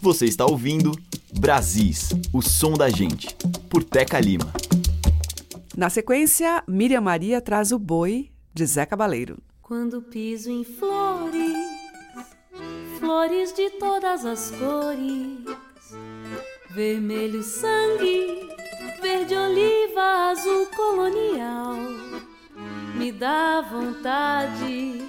Você 0.00 0.24
está 0.24 0.44
ouvindo 0.44 0.90
Brasis, 1.38 2.08
o 2.32 2.42
som 2.42 2.72
da 2.72 2.88
gente, 2.88 3.36
por 3.70 3.84
Teca 3.84 4.18
Lima. 4.18 4.52
Na 5.76 5.88
sequência, 5.88 6.64
Miriam 6.66 7.00
Maria 7.00 7.40
traz 7.40 7.70
o 7.70 7.78
boi, 7.78 8.32
de 8.52 8.66
Zé 8.66 8.84
Cabaleiro. 8.84 9.38
Quando 9.62 10.02
piso 10.02 10.50
em 10.50 10.64
flores 10.64 11.77
flores 13.08 13.54
de 13.54 13.70
todas 13.70 14.26
as 14.26 14.50
cores, 14.50 15.42
vermelho 16.68 17.42
sangue, 17.42 18.46
verde 19.00 19.34
oliva, 19.34 20.30
azul 20.30 20.66
colonial. 20.76 21.74
Me 22.96 23.10
dá 23.10 23.62
vontade 23.62 25.00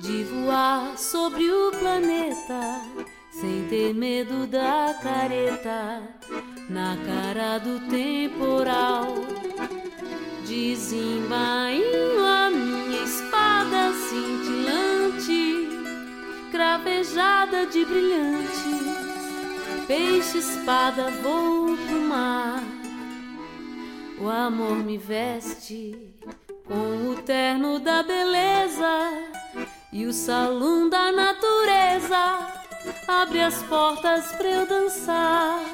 de 0.00 0.24
voar 0.24 0.98
sobre 0.98 1.48
o 1.52 1.70
planeta 1.78 2.80
sem 3.30 3.64
ter 3.68 3.94
medo 3.94 4.48
da 4.48 4.98
careta 5.00 6.02
na 6.68 6.96
cara 7.06 7.58
do 7.58 7.78
temporal. 7.88 9.06
Desembainho 10.44 12.24
a 12.26 12.50
minha 12.50 13.04
espada 13.04 13.92
cintilante 14.08 14.49
cravejada 16.60 17.64
de 17.64 17.86
brilhantes, 17.86 18.62
peixe 19.86 20.36
espada 20.36 21.10
vou 21.22 21.74
pro 21.74 22.02
mar. 22.02 22.62
O 24.20 24.28
amor 24.28 24.76
me 24.76 24.98
veste 24.98 26.14
com 26.66 27.12
o 27.12 27.16
terno 27.22 27.78
da 27.78 28.02
beleza 28.02 29.10
e 29.90 30.04
o 30.04 30.12
salão 30.12 30.90
da 30.90 31.10
natureza 31.10 32.46
abre 33.08 33.40
as 33.40 33.62
portas 33.62 34.26
pra 34.32 34.46
eu 34.46 34.66
dançar. 34.66 35.64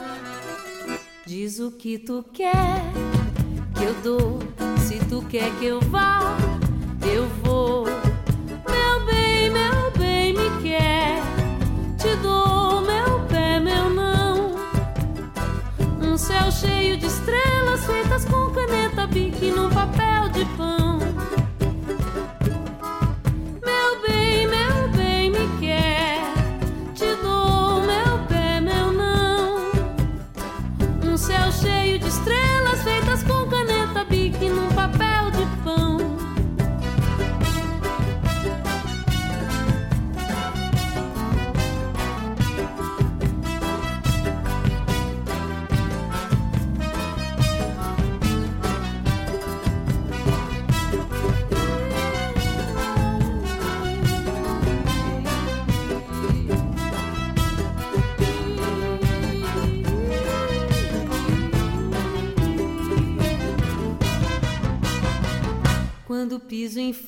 Diz 1.26 1.58
o 1.58 1.72
que 1.72 1.98
tu 1.98 2.24
quer 2.32 2.80
que 3.76 3.82
eu 3.82 3.94
dou, 4.04 4.38
se 4.86 5.04
tu 5.06 5.20
quer 5.28 5.50
que 5.58 5.64
eu 5.64 5.80
vá, 5.80 6.36
eu 7.12 7.26
vou. 7.42 8.05
Céu 16.46 16.52
cheio 16.52 16.96
de 16.96 17.06
estrelas 17.06 17.84
feitas 17.86 18.24
com 18.24 18.50
caneta 18.50 19.06
bique 19.06 19.50
num 19.50 19.68
papel 19.70 20.28
de 20.28 20.44
pão. 20.56 20.85
Quando 66.76 67.05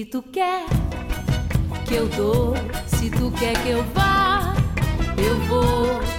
Que 0.00 0.06
tu 0.06 0.22
quer 0.22 0.64
que 1.86 1.94
eu 1.94 2.08
dou. 2.08 2.54
Se 2.86 3.10
tu 3.10 3.30
quer 3.32 3.52
que 3.62 3.68
eu 3.68 3.84
vá, 3.92 4.54
eu 5.18 5.36
vou. 5.40 6.09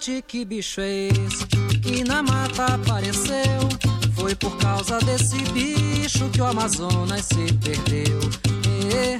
Gigante, 0.00 0.24
que 0.26 0.44
bicho 0.46 0.80
é 0.80 1.08
esse 1.08 1.46
que 1.82 2.02
na 2.04 2.22
mata 2.22 2.64
apareceu? 2.74 3.68
Foi 4.14 4.34
por 4.34 4.56
causa 4.56 4.98
desse 5.00 5.36
bicho 5.52 6.28
que 6.30 6.40
o 6.40 6.46
Amazonas 6.46 7.26
se 7.26 7.52
perdeu. 7.54 8.18
Ê, 8.94 9.18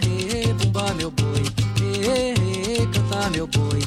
ê, 0.49 0.53
bumba 0.55 0.95
meu 0.95 1.11
boi, 1.11 1.43
ê, 1.83 2.33
ê, 2.81 2.87
canta 2.87 3.29
meu 3.31 3.47
boi, 3.47 3.81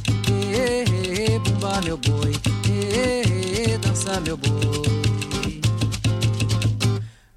ê, 0.52 1.34
ê, 1.34 1.40
bumba 1.40 1.82
meu 1.82 1.98
boi, 1.98 2.32
ê, 2.70 3.78
dança 3.80 4.20
meu 4.20 4.38
boi. 4.38 5.62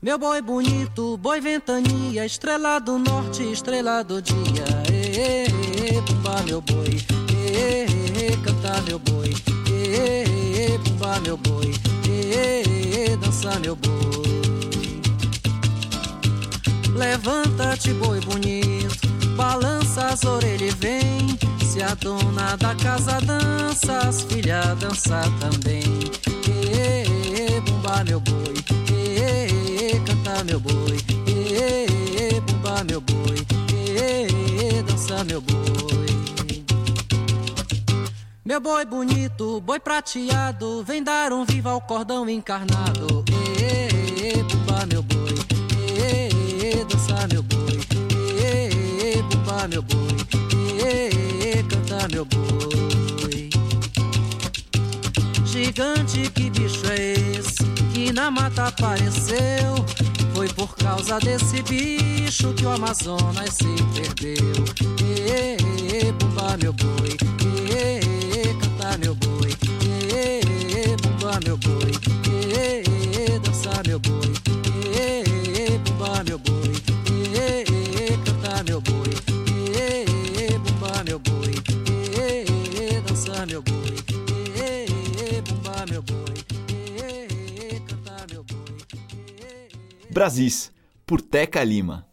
Meu 0.03 0.19
boi 0.19 0.42
bonito, 0.42 1.16
boi 1.16 1.40
ventania, 1.40 2.27
estrela 2.27 2.79
do 2.79 2.99
norte, 2.99 3.42
estrela 3.51 4.03
do 4.05 4.21
dia. 4.21 4.64
Ê, 4.92 5.47
ê, 5.47 6.01
bumba 6.03 6.42
meu 6.42 6.61
boi, 6.61 7.01
ê, 7.33 7.96
ê, 8.27 8.37
canta 8.39 8.83
meu 8.83 8.99
boi, 8.99 9.33
ê, 9.71 10.79
bumba 10.79 11.21
meu 11.21 11.37
boi, 11.37 11.73
ê, 12.09 13.17
dança 13.17 13.59
meu 13.61 13.77
boi. 13.77 14.27
Levanta-te, 16.95 17.93
boi 17.95 18.21
bonito, 18.21 19.09
balança 19.37 20.07
as 20.07 20.25
orelhas 20.25 20.62
e 20.62 20.77
vem. 20.77 21.39
Se 21.65 21.83
a 21.83 21.95
dona 21.95 22.57
da 22.57 22.75
casa 22.75 23.21
dança, 23.21 23.99
as 23.99 24.23
filhas 24.23 24.79
dança 24.79 25.23
também. 25.41 25.85
Ê, 26.73 27.61
bumba 27.61 28.03
meu 28.05 28.21
boi, 28.21 28.55
ê, 28.93 30.01
canta 30.07 30.45
meu 30.45 30.59
boi, 30.61 30.99
ê, 31.29 32.41
bumba 32.41 32.85
meu 32.85 33.01
boi, 33.01 33.47
ê, 33.75 34.83
dança 34.83 35.23
meu 35.25 35.41
boi. 35.41 35.86
Meu 38.57 38.61
boi 38.62 38.87
bonito, 38.87 39.61
boi 39.61 39.79
prateado, 39.79 40.83
vem 40.83 41.03
dar 41.03 41.31
um 41.31 41.45
viva 41.45 41.73
ao 41.73 41.79
cordão 41.79 42.27
encarnado. 42.27 43.23
Ê, 43.61 44.42
bumba 44.45 44.87
meu 44.87 45.03
boi, 45.03 45.35
ê, 45.95 46.83
dança 46.87 47.29
meu 47.31 47.42
boi, 47.42 47.79
ê, 48.40 49.23
bumba 49.25 49.69
meu 49.69 49.83
boi, 49.83 50.16
ê, 50.83 51.62
canta 51.64 52.09
meu 52.09 52.25
boi. 52.25 53.51
Gigante, 55.45 56.31
que 56.31 56.49
bicho 56.49 56.87
é 56.87 57.12
esse 57.12 57.62
que 57.92 58.11
na 58.11 58.31
mata 58.31 58.69
apareceu? 58.69 59.85
Foi 60.35 60.49
por 60.49 60.75
causa 60.77 61.19
desse 61.19 61.61
bicho 61.61 62.55
que 62.55 62.64
o 62.64 62.71
Amazonas 62.71 63.51
se 63.53 63.77
perdeu. 63.92 64.64
Ê, 65.29 66.11
bumba 66.12 66.57
meu 66.57 66.73
boi, 66.73 67.19
ê, 67.71 68.16
meu 68.99 69.14
boi, 69.14 69.51
ê, 70.14 70.96
dançar 71.03 71.40
meu 71.44 71.57
boi, 71.59 71.92
dançar 73.42 73.87
meu 73.87 73.99
boi, 73.99 74.33
bumba 75.85 76.25
meu 76.25 76.38
boi, 76.38 76.72
cantar 78.25 78.64
meu 78.64 78.81
boi, 78.81 79.11
bumba 80.64 81.05
meu 81.05 81.18
boi, 81.18 81.55
dançar 83.07 83.46
meu 83.46 83.62
boi, 83.62 83.96
bumba 85.49 85.85
meu 85.90 86.03
boi, 86.03 86.35
cantar 87.87 88.27
meu 88.31 88.42
boi. 88.44 88.57
Brasis, 90.11 90.72
por 91.05 91.20
Teca 91.20 91.62
Lima. 91.64 92.07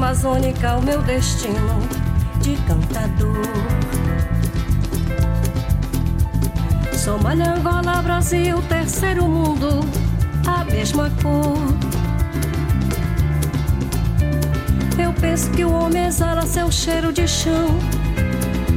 Amazônica, 0.00 0.76
o 0.76 0.82
meu 0.82 1.02
destino 1.02 1.78
de 2.40 2.56
cantador. 2.66 3.44
Somália, 6.96 7.52
Angola, 7.52 8.00
Brasil, 8.00 8.62
terceiro 8.62 9.28
mundo, 9.28 9.80
a 10.46 10.64
mesma 10.64 11.10
cor. 11.22 11.54
Eu 14.98 15.12
penso 15.20 15.50
que 15.50 15.66
o 15.66 15.70
homem 15.70 16.06
exala 16.06 16.46
seu 16.46 16.72
cheiro 16.72 17.12
de 17.12 17.28
chão. 17.28 17.68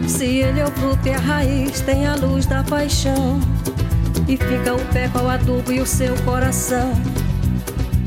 Se 0.05 0.25
ele 0.25 0.59
é 0.59 0.65
o 0.65 0.71
fruto 0.71 1.07
e 1.07 1.13
a 1.13 1.19
raiz, 1.19 1.79
tem 1.79 2.05
a 2.05 2.15
luz 2.15 2.45
da 2.45 2.65
paixão. 2.65 3.39
E 4.27 4.35
fica 4.35 4.73
o 4.73 4.85
pé 4.91 5.07
com 5.07 5.19
o 5.19 5.29
adubo 5.29 5.71
e 5.71 5.79
o 5.79 5.85
seu 5.85 6.13
coração 6.23 6.91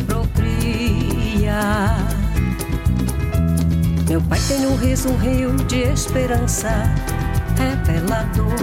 procria. 0.07 2.16
Meu 4.09 4.21
pai 4.21 4.39
tem 4.47 4.65
um 4.67 4.77
riso, 4.77 5.09
um 5.09 5.17
rio 5.17 5.53
de 5.65 5.83
esperança 5.83 6.71
revelador. 7.59 8.55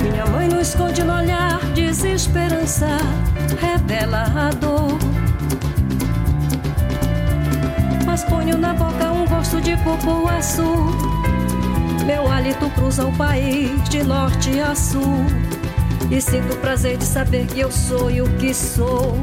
Minha 0.00 0.24
mãe 0.26 0.48
não 0.48 0.60
esconde 0.60 1.02
no 1.02 1.12
olhar 1.12 1.58
desesperança 1.74 2.86
revela 3.60 4.22
a 4.22 4.50
dor. 4.50 4.96
Mas 8.06 8.22
ponho 8.24 8.56
na 8.56 8.74
boca 8.74 9.10
um 9.10 9.26
gosto 9.26 9.60
de 9.60 9.76
cupuaçu. 9.78 10.62
Meu 12.06 12.30
hálito 12.30 12.70
cruza 12.70 13.06
o 13.06 13.12
país 13.16 13.88
de 13.88 14.04
norte 14.04 14.60
a 14.60 14.72
sul. 14.72 15.26
E 16.12 16.20
sinto 16.20 16.54
o 16.54 16.56
prazer 16.58 16.96
de 16.96 17.04
saber 17.04 17.46
que 17.46 17.58
eu 17.58 17.72
sou 17.72 18.08
e 18.08 18.22
o 18.22 18.28
que 18.38 18.54
sou 18.54 19.18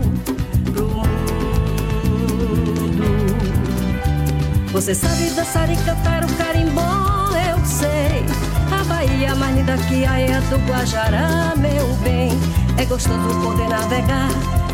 Você 4.76 4.94
sabe 4.94 5.30
dançar 5.30 5.72
e 5.72 5.78
cantar 5.78 6.26
o 6.26 6.28
carimbó, 6.34 7.30
eu 7.50 7.66
sei. 7.66 8.26
A 8.70 8.84
Bahia 8.84 9.34
mais 9.34 9.56
linda 9.56 9.78
que 9.78 10.04
a 10.04 10.20
é 10.20 10.42
do 10.42 10.58
Guajará, 10.68 11.54
meu 11.56 11.88
bem. 12.04 12.30
É 12.78 12.84
gostoso 12.84 13.40
poder 13.42 13.70
navegar, 13.70 14.28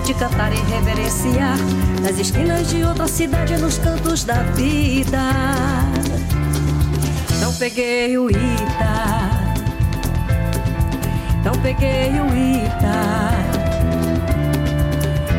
de 0.04 0.16
cantar 0.16 0.52
e 0.54 0.60
reverenciar. 0.72 1.56
Nas 2.02 2.18
esquinas 2.18 2.68
de 2.68 2.84
outra 2.84 3.08
cidade, 3.08 3.56
nos 3.58 3.78
cantos 3.78 4.24
da 4.24 4.42
vida. 4.56 5.22
Não 7.40 7.54
peguei 7.54 8.18
o 8.18 8.28
Ita. 8.28 9.30
Não 11.46 11.54
peguei 11.62 12.10
o 12.20 12.26
Ita. 12.66 13.32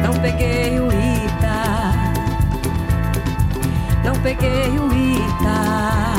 Não 0.04 0.20
peguei 0.20 0.78
o 0.78 0.91
peguei 4.22 4.78
o 4.78 4.86
Ita. 4.94 6.12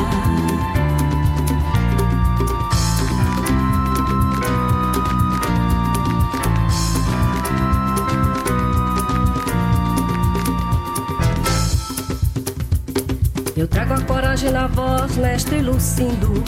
Eu 13.56 13.68
trago 13.68 13.94
a 13.94 14.00
coragem 14.02 14.50
na 14.50 14.66
voz, 14.66 15.16
mestre 15.16 15.62
Lucindo 15.62 16.44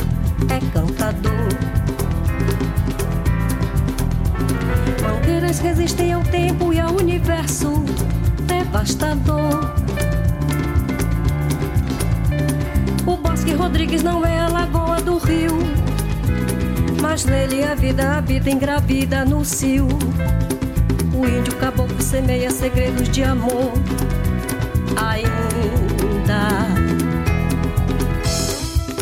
é 0.51 0.59
cantador. 0.73 1.33
Mangueiras 5.03 5.59
resistem 5.61 6.13
ao 6.13 6.23
tempo 6.25 6.73
e 6.73 6.81
ao 6.81 6.93
universo 6.93 7.83
devastador. 8.47 9.86
Rodrigues 13.67 14.05
não 14.05 14.25
é 14.25 14.39
a 14.39 14.47
lagoa 14.47 15.01
do 15.01 15.19
rio, 15.19 15.59
mas 17.03 17.25
nele 17.25 17.65
a 17.65 17.75
vida 17.75 18.17
habita 18.17 18.49
engravida 18.49 19.25
no 19.25 19.45
cio. 19.45 19.89
O 21.13 21.27
índio 21.27 21.53
caboclo 21.57 22.01
semeia 22.01 22.49
segredos 22.49 23.09
de 23.09 23.25
amor. 23.25 23.73
Ainda 24.97 26.49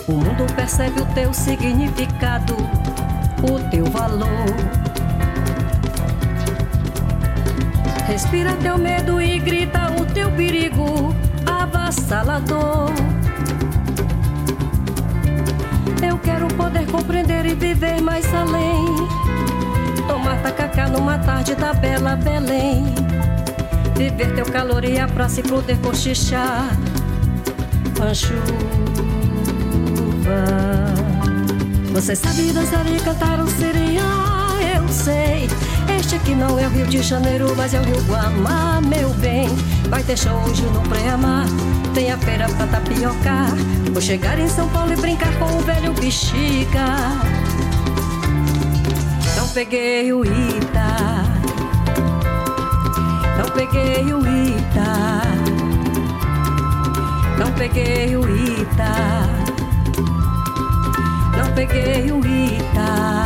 o 0.09 0.13
mundo 0.13 0.51
percebe 0.57 0.99
o 0.99 1.07
teu 1.15 1.35
significado, 1.35 2.57
o 3.43 3.61
teu 3.69 3.85
valor. 3.85 4.47
Respira 8.07 8.55
teu 8.63 8.79
medo 8.79 9.21
e 9.21 9.39
grita 9.41 9.93
o 9.93 10.07
teu 10.07 10.31
perigo 10.33 11.15
avassalador. 11.45 12.91
Quero 16.25 16.49
poder 16.49 16.87
compreender 16.87 17.47
e 17.47 17.55
viver 17.55 18.01
mais 18.01 18.27
além. 18.35 18.85
Tomar 20.09 20.43
tacacá 20.43 20.89
numa 20.89 21.19
tarde 21.19 21.55
da 21.55 21.73
bela 21.73 22.17
Belém. 22.17 22.95
Viver 23.97 24.35
teu 24.35 24.47
calor 24.47 24.85
e 24.85 24.99
a 24.99 25.07
praça 25.07 25.41
e 25.41 25.43
poder 25.43 25.79
cochichar. 25.79 26.71
Anchuva. 28.03 28.45
Você 31.93 32.17
sabe 32.17 32.53
dançar 32.53 32.85
e 32.87 32.99
cantar 32.99 33.39
o 33.39 33.47
siriá, 33.47 34.03
eu 34.77 34.89
sei. 34.89 35.49
Este 35.97 36.17
aqui 36.17 36.35
não 36.35 36.59
é 36.59 36.67
o 36.67 36.71
Rio 36.71 36.87
de 36.87 37.01
Janeiro, 37.03 37.55
mas 37.57 37.73
é 37.73 37.81
o 37.81 37.85
Rio 37.85 38.03
Guamá, 38.03 38.81
meu 38.81 39.11
bem. 39.11 39.49
Vai 39.89 40.03
ter 40.03 40.19
show 40.19 40.37
hoje 40.49 40.63
no 40.63 40.81
Pré-Amar, 40.89 41.47
tem 41.95 42.11
a 42.11 42.19
feira 42.19 42.49
pra 42.49 42.67
tapiocar. 42.67 43.55
Vou 43.93 44.03
chegar 44.03 44.39
em 44.39 44.49
São 44.49 44.69
Paulo 44.69 44.93
e 44.93 44.97
brincar 44.97 45.33
com 45.39 45.45
o 45.45 45.61
velho 45.61 45.93
bexiga. 45.93 46.85
Não 49.37 49.49
peguei 49.49 50.13
o 50.13 50.25
Ita. 50.25 51.25
Não 53.39 53.49
peguei 53.55 54.13
o 54.13 54.21
Ita. 54.27 55.23
Não 57.39 57.53
peguei 57.53 58.17
o 58.17 58.29
Ita. 58.29 58.95
Não 61.39 61.53
peguei 61.55 62.11
o 62.11 62.19
Ita. 62.27 63.24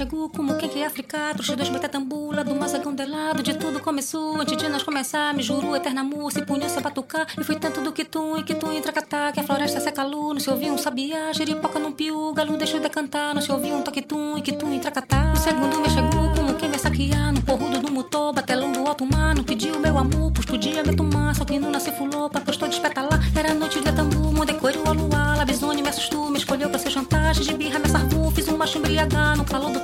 Chegou 0.00 0.30
como 0.30 0.56
quem 0.56 0.68
que 0.70 0.78
é 0.78 0.86
africado 0.86 1.34
Trouxe 1.34 1.54
dois 1.54 1.68
betatambula 1.68 2.42
do 2.42 2.54
mazagão 2.54 2.94
delado 2.94 3.42
De 3.42 3.54
tudo 3.54 3.80
começou 3.80 4.40
antes 4.40 4.56
de 4.56 4.66
nós 4.66 4.82
começar 4.82 5.34
Me 5.34 5.42
jurou 5.42 5.76
eterna 5.76 6.02
música 6.02 6.40
e 6.40 6.46
punhou 6.46 6.70
se 6.70 6.80
batucar 6.80 7.26
E 7.38 7.44
foi 7.44 7.56
tanto 7.56 7.82
do 7.82 7.92
que 7.92 8.04
tu 8.04 8.38
e 8.38 8.42
que 8.42 8.54
tu 8.54 8.72
entra 8.72 8.92
catar 8.92 9.30
Que 9.30 9.40
a 9.40 9.42
floresta 9.42 9.78
se 9.78 9.92
calou, 9.92 10.32
não 10.32 10.40
se 10.40 10.48
ouvia 10.48 10.72
um 10.72 10.78
sabiá 10.78 11.32
Jeripoca 11.34 11.78
num 11.78 11.92
piu, 11.92 12.32
galo 12.32 12.56
deixou 12.56 12.80
de 12.80 12.88
cantar 12.88 13.34
Não 13.34 13.42
se 13.42 13.52
ouvia 13.52 13.74
um 13.74 13.82
toque 13.82 14.00
tum 14.00 14.38
e 14.38 14.42
que 14.42 14.52
tu 14.52 14.66
entra 14.68 14.90
catar 14.90 15.34
O 15.34 15.36
segundo 15.36 15.80
me 15.80 15.90
chegou 15.90 16.34
como 16.34 16.54
quem 16.54 16.70
vai 16.70 16.78
saquear 16.78 17.32
No 17.34 17.42
porrudo 17.42 17.80
do 17.80 17.92
mutoba, 17.92 18.42
telão 18.42 18.72
do 18.72 18.86
alto 18.86 19.04
mar 19.04 19.34
Não 19.34 19.44
pediu 19.44 19.78
meu 19.78 19.98
amor, 19.98 20.32
pois 20.32 20.46
podia 20.46 20.82
me 20.82 20.96
tomar 20.96 21.34
Só 21.34 21.44
que 21.44 21.58
não 21.58 21.70
nasce 21.70 21.92
fulou, 21.92 22.30
pra 22.30 22.40
postou 22.40 22.68
de 22.68 22.76
espetalar. 22.76 23.20
Era 23.36 23.52
noite 23.52 23.80
de 23.80 23.92
tambu, 23.92 24.32
mudei 24.32 24.56
coelho 24.56 24.82
ao 24.86 24.94
luar 24.94 25.36
Labisone 25.36 25.82
me 25.82 25.88
assustou, 25.88 26.30
me 26.30 26.38
escolheu 26.38 26.70
pra 26.70 26.78
ser 26.78 26.90
chantagem 26.90 27.44
De 27.44 27.54
birra 27.54 27.78
me 27.78 27.88
sarvou, 27.88 28.30
fiz 28.30 28.48
um 28.48 28.56
macho 28.56 28.78
embriagar 28.78 29.36
No 29.36 29.44
calor 29.44 29.70
do 29.70 29.79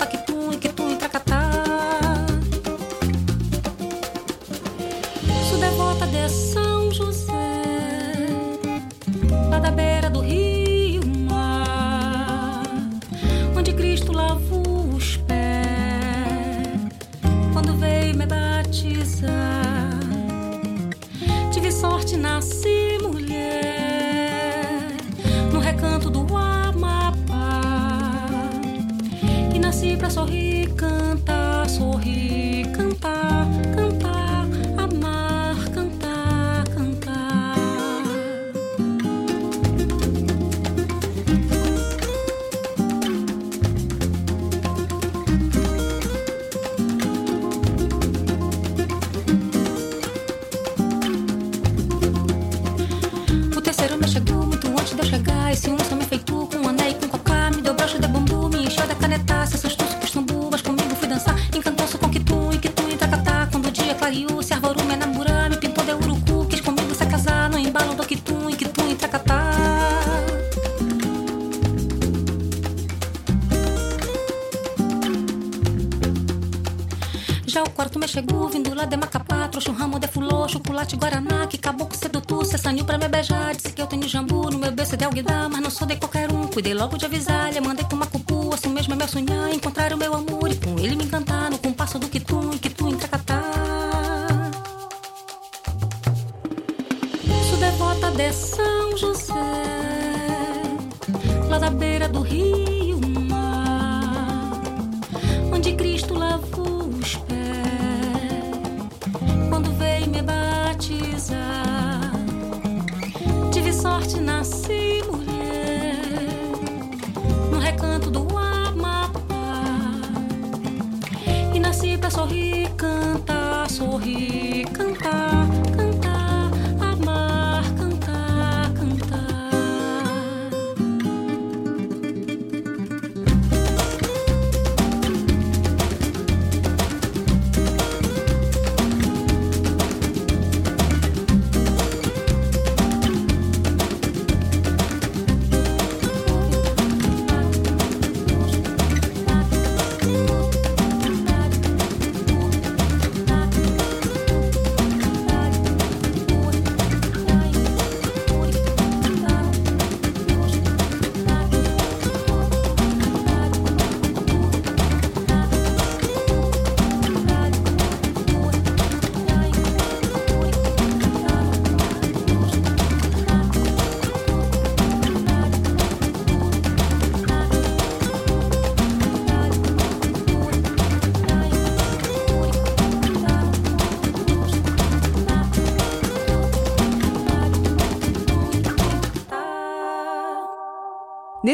jambu 84.97 85.05
no 85.05 85.05
meu 85.05 85.05
berço 85.05 85.05
de 85.05 85.05
alguidar 85.05 85.49
Mas 85.49 85.61
não 85.61 85.71
sou 85.71 85.87
de 85.87 85.97
qualquer 85.97 86.31
um, 86.33 86.47
cuidei 86.47 86.75
logo 86.75 86.97
de 86.97 87.05
avisar 87.05 87.53
Lhe 87.53 87.61
mandei 87.61 87.85
tomar 87.85 88.07
cupu, 88.07 88.55
assim 88.55 88.69
mesmo 88.69 88.95
é 88.95 88.97
meu 88.97 89.09
sonhar 89.09 89.53
Encontrar 89.53 89.93
o 89.93 89.97
meu 89.97 90.15
amor 90.15 90.36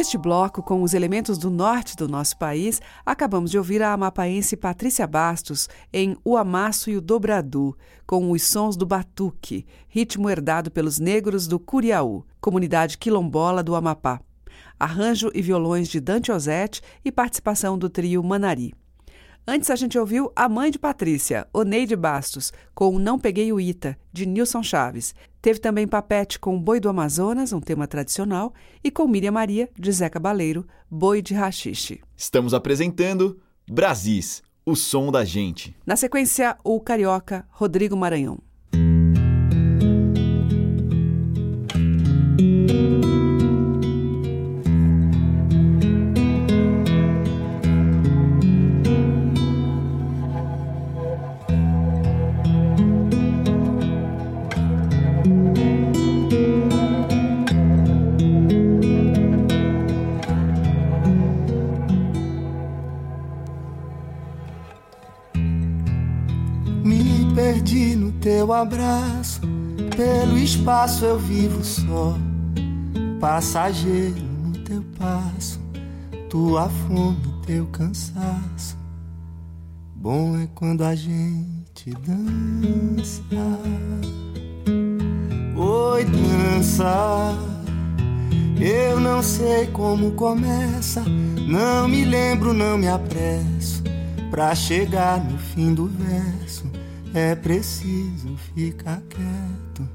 Neste 0.02 0.18
bloco, 0.18 0.64
com 0.64 0.82
os 0.82 0.94
elementos 0.94 1.38
do 1.38 1.48
norte 1.48 1.94
do 1.94 2.08
nosso 2.08 2.36
país, 2.36 2.82
acabamos 3.06 3.52
de 3.52 3.56
ouvir 3.56 3.80
a 3.84 3.92
amapaense 3.92 4.56
Patrícia 4.56 5.06
Bastos 5.06 5.68
em 5.92 6.16
O 6.24 6.36
Amasso 6.36 6.90
e 6.90 6.96
o 6.96 7.00
Dobradu, 7.00 7.78
com 8.04 8.32
os 8.32 8.42
sons 8.42 8.76
do 8.76 8.84
batuque, 8.84 9.64
ritmo 9.86 10.28
herdado 10.28 10.72
pelos 10.72 10.98
negros 10.98 11.46
do 11.46 11.56
Curiaú, 11.56 12.24
comunidade 12.40 12.98
quilombola 12.98 13.62
do 13.62 13.76
Amapá. 13.76 14.20
Arranjo 14.76 15.30
e 15.32 15.40
violões 15.40 15.86
de 15.86 16.00
Dante 16.00 16.32
Ozette 16.32 16.82
e 17.04 17.12
participação 17.12 17.78
do 17.78 17.88
trio 17.88 18.24
Manari. 18.24 18.74
Antes 19.46 19.70
a 19.70 19.76
gente 19.76 19.96
ouviu 19.96 20.32
A 20.34 20.48
Mãe 20.48 20.72
de 20.72 20.80
Patrícia, 20.80 21.46
Oneide 21.52 21.94
Bastos, 21.94 22.52
com 22.74 22.98
Não 22.98 23.20
Peguei 23.20 23.52
o 23.52 23.60
Ita, 23.60 23.96
de 24.12 24.26
Nilson 24.26 24.64
Chaves. 24.64 25.14
Teve 25.42 25.58
também 25.58 25.88
Papete 25.88 26.38
com 26.38 26.56
Boi 26.56 26.78
do 26.78 26.88
Amazonas, 26.88 27.52
um 27.52 27.60
tema 27.60 27.88
tradicional, 27.88 28.54
e 28.82 28.92
com 28.92 29.08
Miriam 29.08 29.32
Maria, 29.32 29.68
de 29.76 29.90
Zeca 29.90 30.20
Baleiro, 30.20 30.64
Boi 30.88 31.20
de 31.20 31.34
Rachixe. 31.34 32.00
Estamos 32.16 32.54
apresentando 32.54 33.40
Brasis, 33.68 34.40
o 34.64 34.76
som 34.76 35.10
da 35.10 35.24
gente. 35.24 35.76
Na 35.84 35.96
sequência, 35.96 36.56
o 36.62 36.78
carioca 36.78 37.44
Rodrigo 37.50 37.96
Maranhão. 37.96 38.38
Teu 68.42 68.52
abraço, 68.52 69.40
pelo 69.96 70.36
espaço 70.36 71.04
eu 71.04 71.16
vivo 71.16 71.62
só, 71.62 72.18
passageiro 73.20 74.20
no 74.42 74.58
teu 74.64 74.82
passo, 74.98 75.60
tua 76.28 76.68
fome 76.68 77.18
teu 77.46 77.66
cansaço. 77.66 78.76
Bom 79.94 80.36
é 80.36 80.48
quando 80.56 80.82
a 80.82 80.92
gente 80.92 81.90
dança. 82.04 83.22
Oi, 85.56 86.04
dança. 86.04 87.38
Eu 88.60 88.98
não 88.98 89.22
sei 89.22 89.68
como 89.68 90.12
começa, 90.12 91.04
não 91.46 91.86
me 91.86 92.04
lembro, 92.04 92.52
não 92.52 92.76
me 92.76 92.88
apresso. 92.88 93.84
Pra 94.32 94.52
chegar 94.52 95.22
no 95.24 95.38
fim 95.38 95.72
do 95.72 95.86
verso, 95.86 96.64
é 97.14 97.34
preciso 97.34 98.21
ficar 98.54 99.02
quieto. 99.08 99.88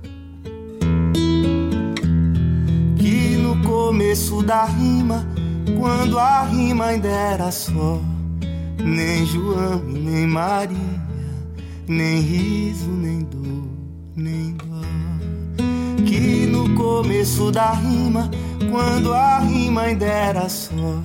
Que 2.98 3.38
no 3.38 3.62
começo 3.64 4.42
da 4.44 4.66
rima, 4.66 5.26
quando 5.80 6.18
a 6.18 6.44
rima 6.44 6.86
ainda 6.86 7.08
era 7.08 7.52
só, 7.52 8.02
nem 8.84 9.26
João 9.26 9.84
nem 9.84 10.28
Maria, 10.28 10.78
nem 11.88 12.20
riso, 12.22 12.90
nem 12.90 13.22
dor, 13.22 13.68
nem 14.16 14.54
dó. 14.54 14.66
Que 16.06 16.46
no 16.48 16.74
começo 16.76 17.52
da 17.52 17.74
rima, 17.74 18.30
quando 18.72 19.14
a 19.14 19.40
rima 19.40 19.82
ainda 19.82 20.06
era 20.06 20.50
só, 20.50 21.02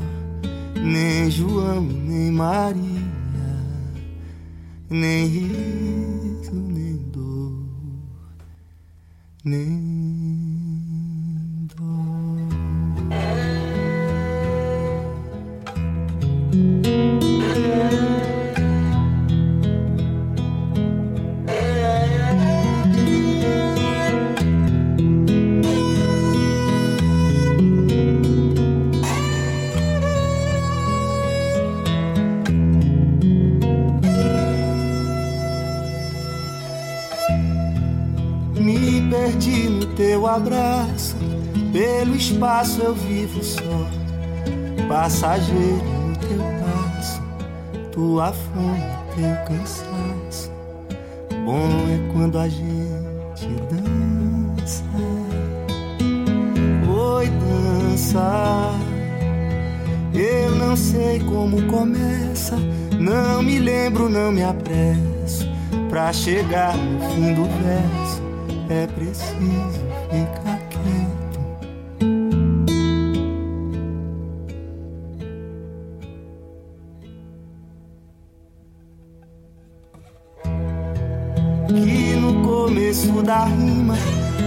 nem 0.83 1.31
João 1.31 1.83
nem 1.83 2.31
Maria, 2.31 3.03
nem 4.89 5.27
riso, 5.27 6.12
nem 9.45 9.93
Me 16.63 17.22
perdi 39.43 39.69
no 39.69 39.87
teu 39.87 40.27
abraço, 40.27 41.17
pelo 41.73 42.15
espaço 42.15 42.81
eu 42.81 42.95
vivo 42.95 43.43
só, 43.43 43.61
passageiro 44.89 45.83
no 45.85 46.17
teu 46.17 46.39
passo, 46.61 47.23
tua 47.91 48.33
fome, 48.33 48.83
teu 49.17 49.57
cansaço. 49.57 50.53
Bom 51.45 51.69
é 51.89 52.13
quando 52.13 52.39
a 52.39 52.49
gente 52.49 53.49
dança, 53.69 54.85
oi 56.89 57.29
dança. 57.29 58.71
Eu 60.15 60.55
não 60.55 60.77
sei 60.77 61.19
como 61.21 61.67
começa, 61.67 62.57
não 62.99 63.43
me 63.43 63.59
lembro, 63.59 64.09
não 64.09 64.31
me 64.31 64.45
apresso. 64.45 65.51
Pra 65.89 66.13
chegar 66.13 66.75
no 66.77 67.01
fim 67.11 67.35
do 67.35 67.45
verso, 67.45 68.02
é 68.73 68.87
preciso 68.87 69.81
ficar 70.11 70.59
quieto. 70.71 71.41
Que 81.69 82.17
no 82.17 82.43
começo 82.43 83.23
da 83.23 83.45
rima, 83.45 83.95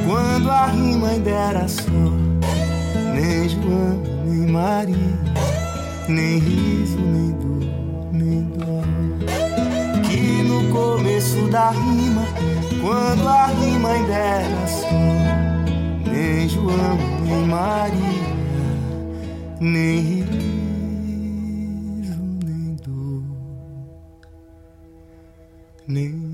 quando 0.07 0.49
a 0.49 0.65
rima 0.65 1.09
ainda 1.09 1.29
era 1.29 1.67
só, 1.67 1.83
nem 3.13 3.47
João, 3.47 4.01
nem 4.25 4.47
Maria, 4.51 4.95
nem 6.09 6.39
riso, 6.39 6.97
nem 6.99 7.31
dor, 7.31 7.63
nem 8.11 8.41
dó. 8.57 8.81
Que 10.09 10.43
no 10.43 10.67
começo 10.71 11.47
da 11.49 11.69
rima, 11.69 12.25
quando 12.85 13.27
a 13.27 13.47
rima 13.47 13.89
ainda 13.89 14.43
só, 14.67 14.87
nem 16.07 16.47
João, 16.47 16.97
nem 17.23 17.47
Maria, 17.47 17.97
nem 19.59 20.01
riso, 20.01 20.29
nem 22.43 22.75
dor, 22.75 23.23
nem 25.87 26.24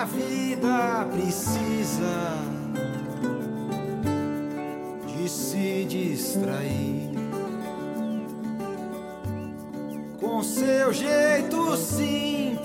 A 0.00 0.04
vida 0.06 1.06
precisa 1.12 2.38
de 5.06 5.28
se 5.28 5.84
distrair. 5.84 7.10
Com 10.18 10.42
seu 10.42 10.90
jeito 10.94 11.76
simples 11.76 12.59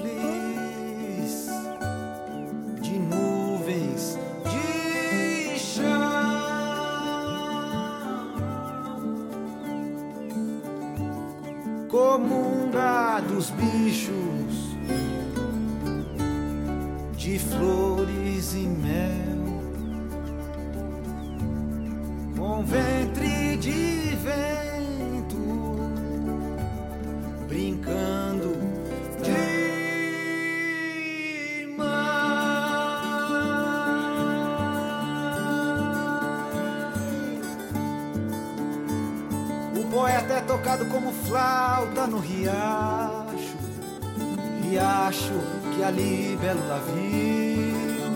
belo 46.45 46.67
navio, 46.67 48.11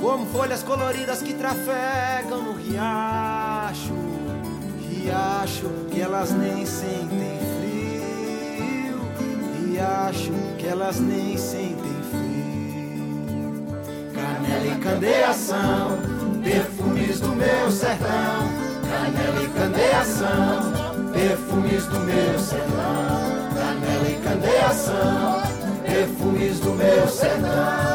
como 0.00 0.26
folhas 0.26 0.64
coloridas 0.64 1.22
que 1.22 1.32
trafegam 1.32 2.42
no 2.42 2.54
riacho, 2.54 3.94
riacho 4.80 5.30
acho 5.44 5.68
que 5.90 6.00
elas 6.00 6.32
nem 6.32 6.66
sentem 6.66 7.38
frio. 7.56 9.00
E 9.68 9.78
acho 9.78 10.32
que 10.58 10.66
elas 10.66 10.98
nem 10.98 11.36
sentem 11.36 12.00
frio. 12.10 13.64
Canela 14.12 14.66
e 14.66 14.78
candeação, 14.80 15.98
perfumes 16.42 17.20
do 17.20 17.28
meu 17.28 17.70
sertão. 17.70 18.50
Canela 18.90 19.42
e 19.44 19.48
candeação, 19.48 20.72
perfumes 21.12 21.86
do 21.86 22.00
meu 22.00 22.38
sertão. 22.40 23.30
Canela 23.54 24.08
e 24.08 24.20
candeação, 24.20 25.39
do 26.48 26.72
meu 26.72 27.06
sertão. 27.06 27.89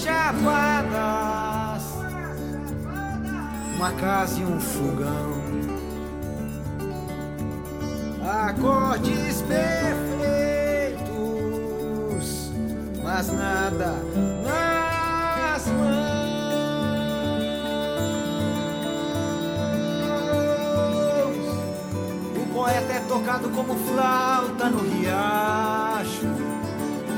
Chapadas, 0.00 1.84
uma 3.76 3.92
casa 3.92 4.40
e 4.40 4.44
um 4.44 4.58
fogão. 4.58 5.40
Acordes 8.48 9.42
perfeitos, 9.42 9.70
mas 13.02 13.32
nada 13.32 13.96
nas 14.44 15.66
mãos. 15.66 16.20
O 22.36 22.46
poeta 22.54 22.92
é 22.92 23.00
tocado 23.06 23.50
como 23.50 23.74
flauta 23.74 24.70
no 24.70 24.80
riacho, 24.80 26.26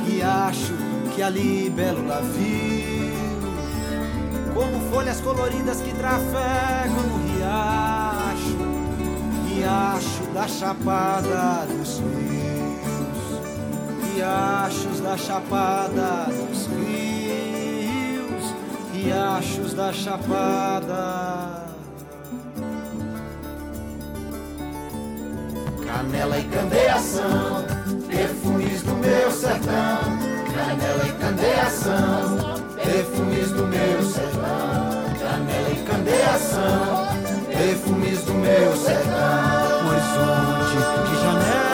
riacho 0.06 0.74
que 1.14 1.22
ali 1.22 1.70
belo 1.70 2.02
viu 2.02 2.22
como 2.22 2.71
folhas 4.92 5.22
coloridas 5.22 5.80
que 5.80 5.90
trafegam 5.94 7.02
no 7.08 7.16
riacho, 7.26 8.58
riacho 9.48 10.24
da 10.34 10.46
chapada 10.46 11.66
dos 11.66 11.98
rios, 11.98 13.40
riachos 14.14 15.00
da 15.00 15.16
chapada 15.16 16.26
dos 16.26 16.66
rios, 16.66 18.54
riachos 18.92 19.72
da 19.72 19.92
chapada. 19.94 21.62
Canela 25.86 26.38
e 26.38 26.44
candeação, 26.44 27.64
perfumes 28.08 28.82
do 28.82 28.94
meu 28.96 29.30
sertão 29.30 30.32
canela 30.52 31.08
e 31.08 31.12
candeação, 31.12 32.54
perfumes 32.76 33.50
do 33.52 33.66
meu 33.66 34.02
sertão. 34.02 34.31
Candeação, 36.22 37.08
perfumes 37.48 38.22
do 38.22 38.34
meu 38.34 38.76
sertão. 38.76 39.88
Horizonte 39.88 40.76
de 41.08 41.20
janelas, 41.20 41.71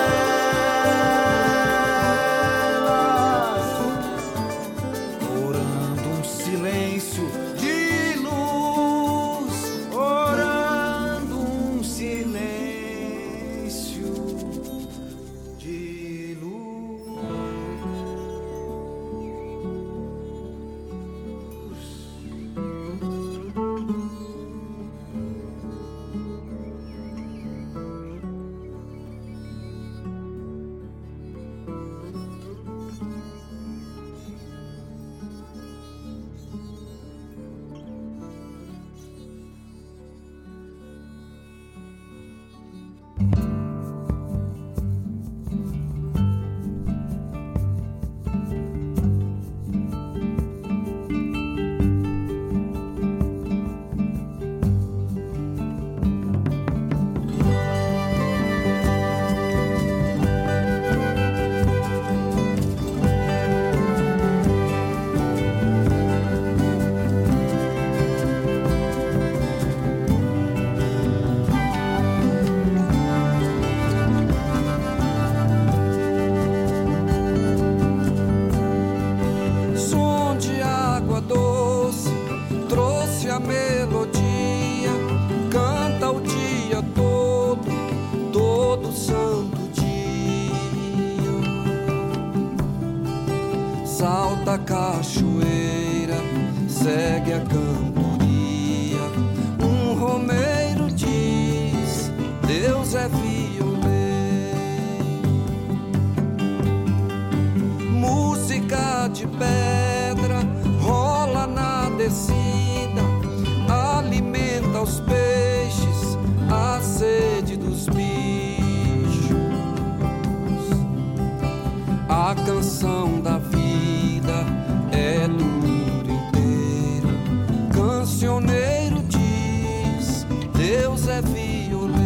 é 131.18 131.22
violeiro. 131.22 131.98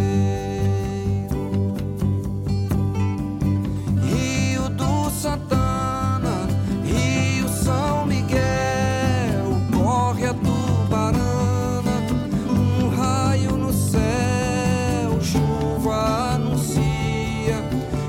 Rio 4.02 4.68
do 4.70 5.10
Santana, 5.10 6.48
Rio 6.82 7.48
São 7.48 8.06
Miguel, 8.06 9.60
corre 9.72 10.26
a 10.26 10.34
tubarana, 10.34 12.02
um 12.48 12.88
raio 12.96 13.56
no 13.56 13.72
céu, 13.72 15.20
chuva 15.20 16.34
anuncia, 16.34 17.62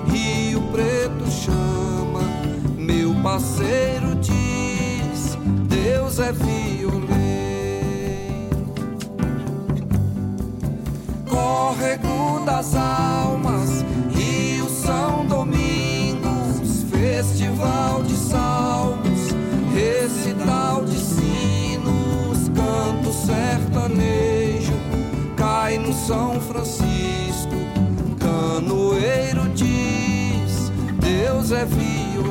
Rio 0.08 0.62
Preto 0.72 1.30
chama, 1.30 2.22
meu 2.78 3.14
parceiro 3.22 4.16
diz, 4.16 5.38
Deus 5.68 6.20
é 6.20 6.32
violeiro. 6.32 6.53
das 12.64 12.76
almas, 12.76 13.84
Rio 14.16 14.70
São 14.70 15.26
Domingos, 15.26 16.84
Festival 16.90 18.02
de 18.04 18.16
Salmos, 18.16 19.36
recital 19.74 20.86
de 20.86 20.98
sinos, 20.98 22.50
canto 22.56 23.12
sertanejo, 23.12 24.74
cai 25.36 25.78
no 25.78 25.92
São 25.92 26.40
Francisco, 26.40 27.56
canoeiro 28.20 29.50
diz, 29.50 30.72
Deus 31.02 31.52
é 31.52 31.66
vivo. 31.66 32.23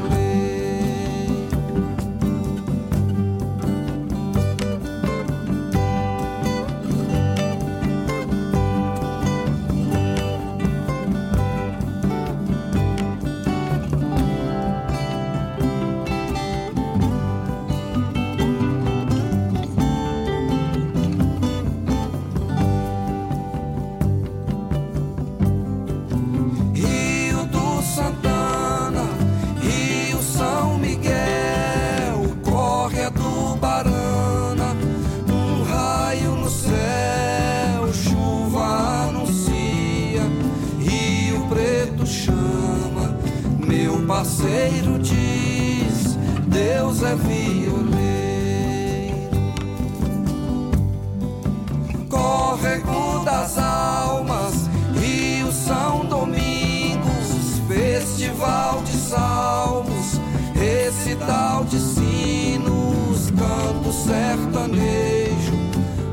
De 58.84 58.92
Salmos, 58.96 60.20
recital 60.54 61.64
de 61.64 61.78
sinos, 61.78 63.30
canto 63.30 63.92
sertanejo, 63.92 65.52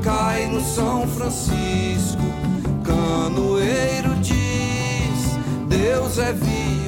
cai 0.02 0.46
no 0.46 0.60
São 0.60 1.06
Francisco, 1.08 2.22
canoeiro 2.84 4.14
diz, 4.16 5.38
Deus 5.68 6.18
é 6.18 6.32
violeiro. 6.32 6.79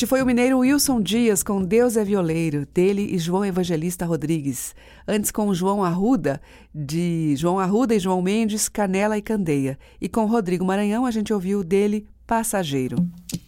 Este 0.00 0.08
foi 0.08 0.22
o 0.22 0.24
mineiro 0.24 0.60
Wilson 0.60 0.98
Dias 1.02 1.42
com 1.42 1.62
Deus 1.62 1.94
é 1.94 2.02
Violeiro, 2.02 2.66
dele 2.72 3.14
e 3.14 3.18
João 3.18 3.44
Evangelista 3.44 4.06
Rodrigues. 4.06 4.74
Antes 5.06 5.30
com 5.30 5.52
João 5.52 5.84
Arruda, 5.84 6.40
de 6.74 7.36
João 7.36 7.58
Arruda 7.58 7.94
e 7.94 7.98
João 7.98 8.22
Mendes, 8.22 8.66
Canela 8.66 9.18
e 9.18 9.20
Candeia. 9.20 9.78
E 10.00 10.08
com 10.08 10.24
Rodrigo 10.24 10.64
Maranhão 10.64 11.04
a 11.04 11.10
gente 11.10 11.34
ouviu 11.34 11.62
dele 11.62 12.06
Passageiro. 12.26 12.96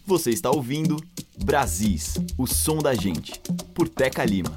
Você 0.05 0.29
está 0.29 0.51
ouvindo 0.51 1.03
Brasis, 1.43 2.19
o 2.37 2.45
som 2.45 2.77
da 2.77 2.93
gente, 2.93 3.41
por 3.73 3.89
Teca 3.89 4.23
Lima. 4.23 4.55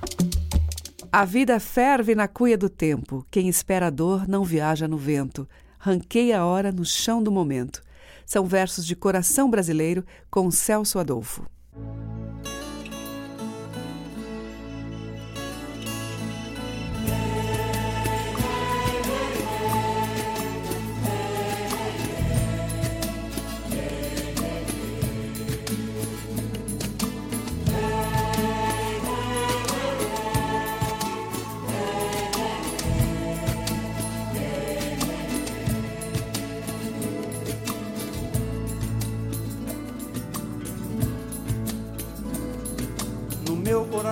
A 1.11 1.25
vida 1.25 1.59
ferve 1.59 2.15
na 2.15 2.29
cuia 2.29 2.59
do 2.59 2.69
tempo. 2.69 3.27
Quem 3.31 3.49
espera 3.49 3.87
a 3.87 3.91
dor 3.91 4.29
não 4.29 4.45
viaja 4.45 4.87
no 4.87 4.99
vento. 4.99 5.49
Ranqueia 5.79 6.41
a 6.41 6.45
hora 6.45 6.71
no 6.71 6.85
chão 6.85 7.23
do 7.23 7.33
momento. 7.33 7.81
São 8.27 8.45
versos 8.45 8.87
de 8.87 8.95
coração 8.95 9.49
brasileiro 9.49 10.05
com 10.31 10.51
Celso 10.51 10.99
Adolfo. 10.99 11.56
Thank 11.77 11.89
you. 12.01 12.06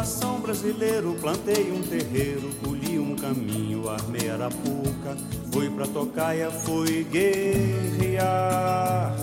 Coração 0.04 0.38
brasileiro 0.38 1.16
plantei 1.18 1.72
um 1.72 1.80
terreiro, 1.80 2.50
colhi 2.62 2.98
um 2.98 3.16
caminho, 3.16 3.88
armei 3.88 4.28
arapuca, 4.28 5.16
fui 5.50 5.70
pra 5.70 5.86
tocaia, 5.86 6.50
fui 6.50 7.04
guerrear. 7.04 9.16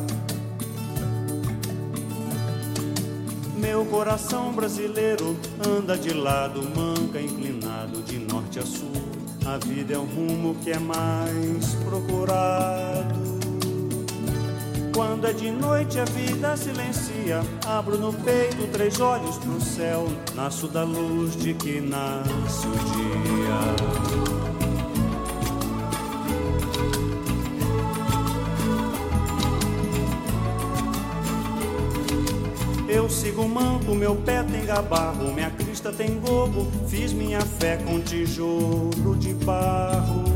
Meu 3.58 3.86
coração 3.86 4.52
brasileiro 4.54 5.38
anda 5.64 5.96
de 5.96 6.16
lado, 6.16 6.64
manca 6.76 7.22
inclinado 7.22 8.02
de 8.02 8.18
norte 8.18 8.58
a 8.58 8.66
sul. 8.66 8.92
A 9.46 9.60
vida 9.60 9.94
é 9.94 10.00
um 10.00 10.06
rumo 10.06 10.56
que 10.64 10.72
é 10.72 10.80
mais 10.80 11.76
procurado. 11.86 13.31
Quando 15.02 15.26
é 15.26 15.34
de 15.34 15.50
noite 15.50 15.98
a 16.00 16.06
vida 16.06 16.56
silencia, 16.56 17.42
abro 17.66 17.98
no 17.98 18.14
peito 18.14 18.68
três 18.72 19.00
olhos 19.00 19.36
pro 19.40 19.60
céu, 19.60 20.08
nasço 20.36 20.68
da 20.68 20.84
luz 20.84 21.36
de 21.36 21.56
que 21.56 21.82
nasce 21.82 22.68
o 22.68 22.72
dia. 22.72 23.60
Eu 32.88 33.10
sigo 33.10 33.50
manco, 33.50 33.96
meu 33.96 34.16
pé 34.18 34.44
tem 34.44 34.64
gabarro, 34.64 35.34
minha 35.34 35.50
crista 35.50 35.92
tem 35.92 36.20
gogo, 36.20 36.68
fiz 36.88 37.12
minha 37.12 37.42
fé 37.42 37.78
com 37.78 38.00
tijolo 38.02 39.18
de 39.18 39.34
barro. 39.34 40.31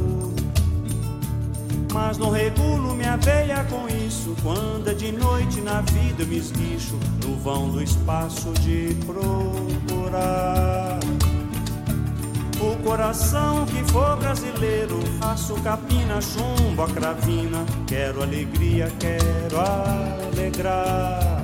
Mas 1.95 2.17
não 2.17 2.29
regulo 2.29 2.93
minha 2.93 3.15
veia 3.15 3.63
com 3.69 3.87
isso. 3.87 4.35
Quando 4.43 4.89
é 4.89 4.93
de 4.93 5.13
noite 5.13 5.61
na 5.61 5.79
vida 5.79 6.23
eu 6.23 6.27
me 6.27 6.37
esguicho 6.37 6.99
no 7.23 7.37
vão 7.37 7.69
do 7.69 7.81
espaço 7.81 8.51
de 8.59 8.93
procurar. 9.05 10.99
O 12.59 12.83
coração 12.83 13.65
que 13.65 13.81
for 13.93 14.17
brasileiro, 14.17 14.99
faço 15.21 15.53
capina, 15.61 16.19
chumbo, 16.19 16.83
a 16.83 16.87
cravina. 16.89 17.65
Quero 17.87 18.21
alegria, 18.21 18.91
quero 18.99 19.57
alegrar. 19.57 21.34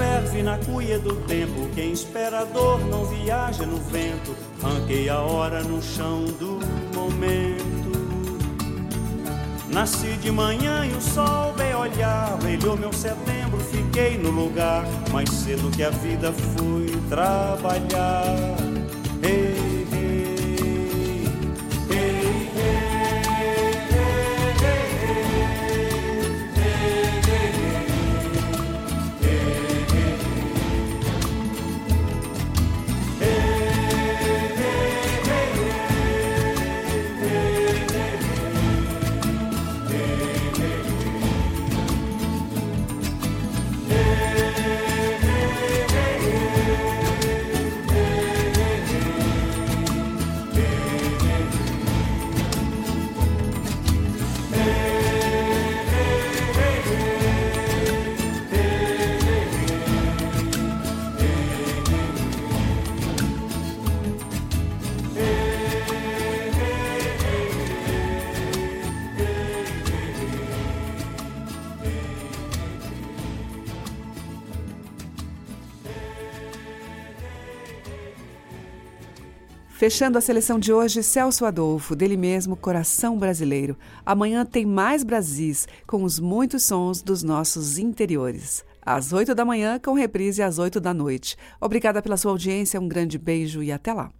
Ferve 0.00 0.42
na 0.42 0.56
cuia 0.56 0.98
do 0.98 1.14
tempo. 1.26 1.68
Quem 1.74 1.92
espera 1.92 2.40
a 2.40 2.44
dor 2.44 2.80
não 2.86 3.04
viaja 3.04 3.66
no 3.66 3.76
vento. 3.76 4.34
Ranquei 4.62 5.10
a 5.10 5.18
hora 5.20 5.62
no 5.62 5.82
chão 5.82 6.24
do 6.24 6.58
momento. 6.94 7.90
Nasci 9.68 10.16
de 10.16 10.30
manhã 10.30 10.86
e 10.86 10.92
o 10.92 11.00
sol 11.02 11.52
veio 11.52 11.80
olhar. 11.80 12.38
Brilhou 12.38 12.78
meu 12.78 12.92
setembro, 12.94 13.60
fiquei 13.60 14.16
no 14.16 14.30
lugar. 14.30 14.84
Mais 15.12 15.28
cedo 15.28 15.70
que 15.70 15.82
a 15.82 15.90
vida 15.90 16.32
fui 16.32 16.86
trabalhar. 17.10 18.24
Ei, 19.22 19.59
Fechando 79.80 80.18
a 80.18 80.20
seleção 80.20 80.58
de 80.58 80.74
hoje, 80.74 81.02
Celso 81.02 81.46
Adolfo, 81.46 81.96
dele 81.96 82.14
mesmo 82.14 82.54
Coração 82.54 83.18
Brasileiro. 83.18 83.78
Amanhã 84.04 84.44
tem 84.44 84.66
mais 84.66 85.02
Brasis, 85.02 85.66
com 85.86 86.02
os 86.02 86.20
muitos 86.20 86.64
sons 86.64 87.00
dos 87.00 87.22
nossos 87.22 87.78
interiores. 87.78 88.62
Às 88.84 89.10
8 89.10 89.34
da 89.34 89.42
manhã, 89.42 89.80
com 89.82 89.94
reprise 89.94 90.42
às 90.42 90.58
8 90.58 90.78
da 90.82 90.92
noite. 90.92 91.34
Obrigada 91.58 92.02
pela 92.02 92.18
sua 92.18 92.30
audiência, 92.30 92.78
um 92.78 92.86
grande 92.86 93.16
beijo 93.16 93.62
e 93.62 93.72
até 93.72 93.94
lá. 93.94 94.10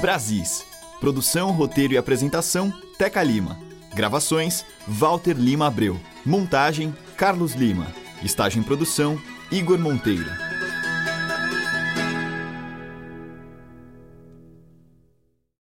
Brasis. 0.00 0.64
Produção, 0.98 1.52
roteiro 1.52 1.94
e 1.94 1.96
apresentação, 1.96 2.72
Teca 2.98 3.22
Lima. 3.22 3.60
Gravações, 3.94 4.64
Walter 4.88 5.34
Lima 5.34 5.68
Abreu. 5.68 5.96
Montagem, 6.24 6.92
Carlos 7.16 7.52
Lima. 7.52 7.94
Estágio 8.24 8.58
em 8.58 8.64
produção, 8.64 9.16
Igor 9.52 9.78
Monteiro. 9.78 10.45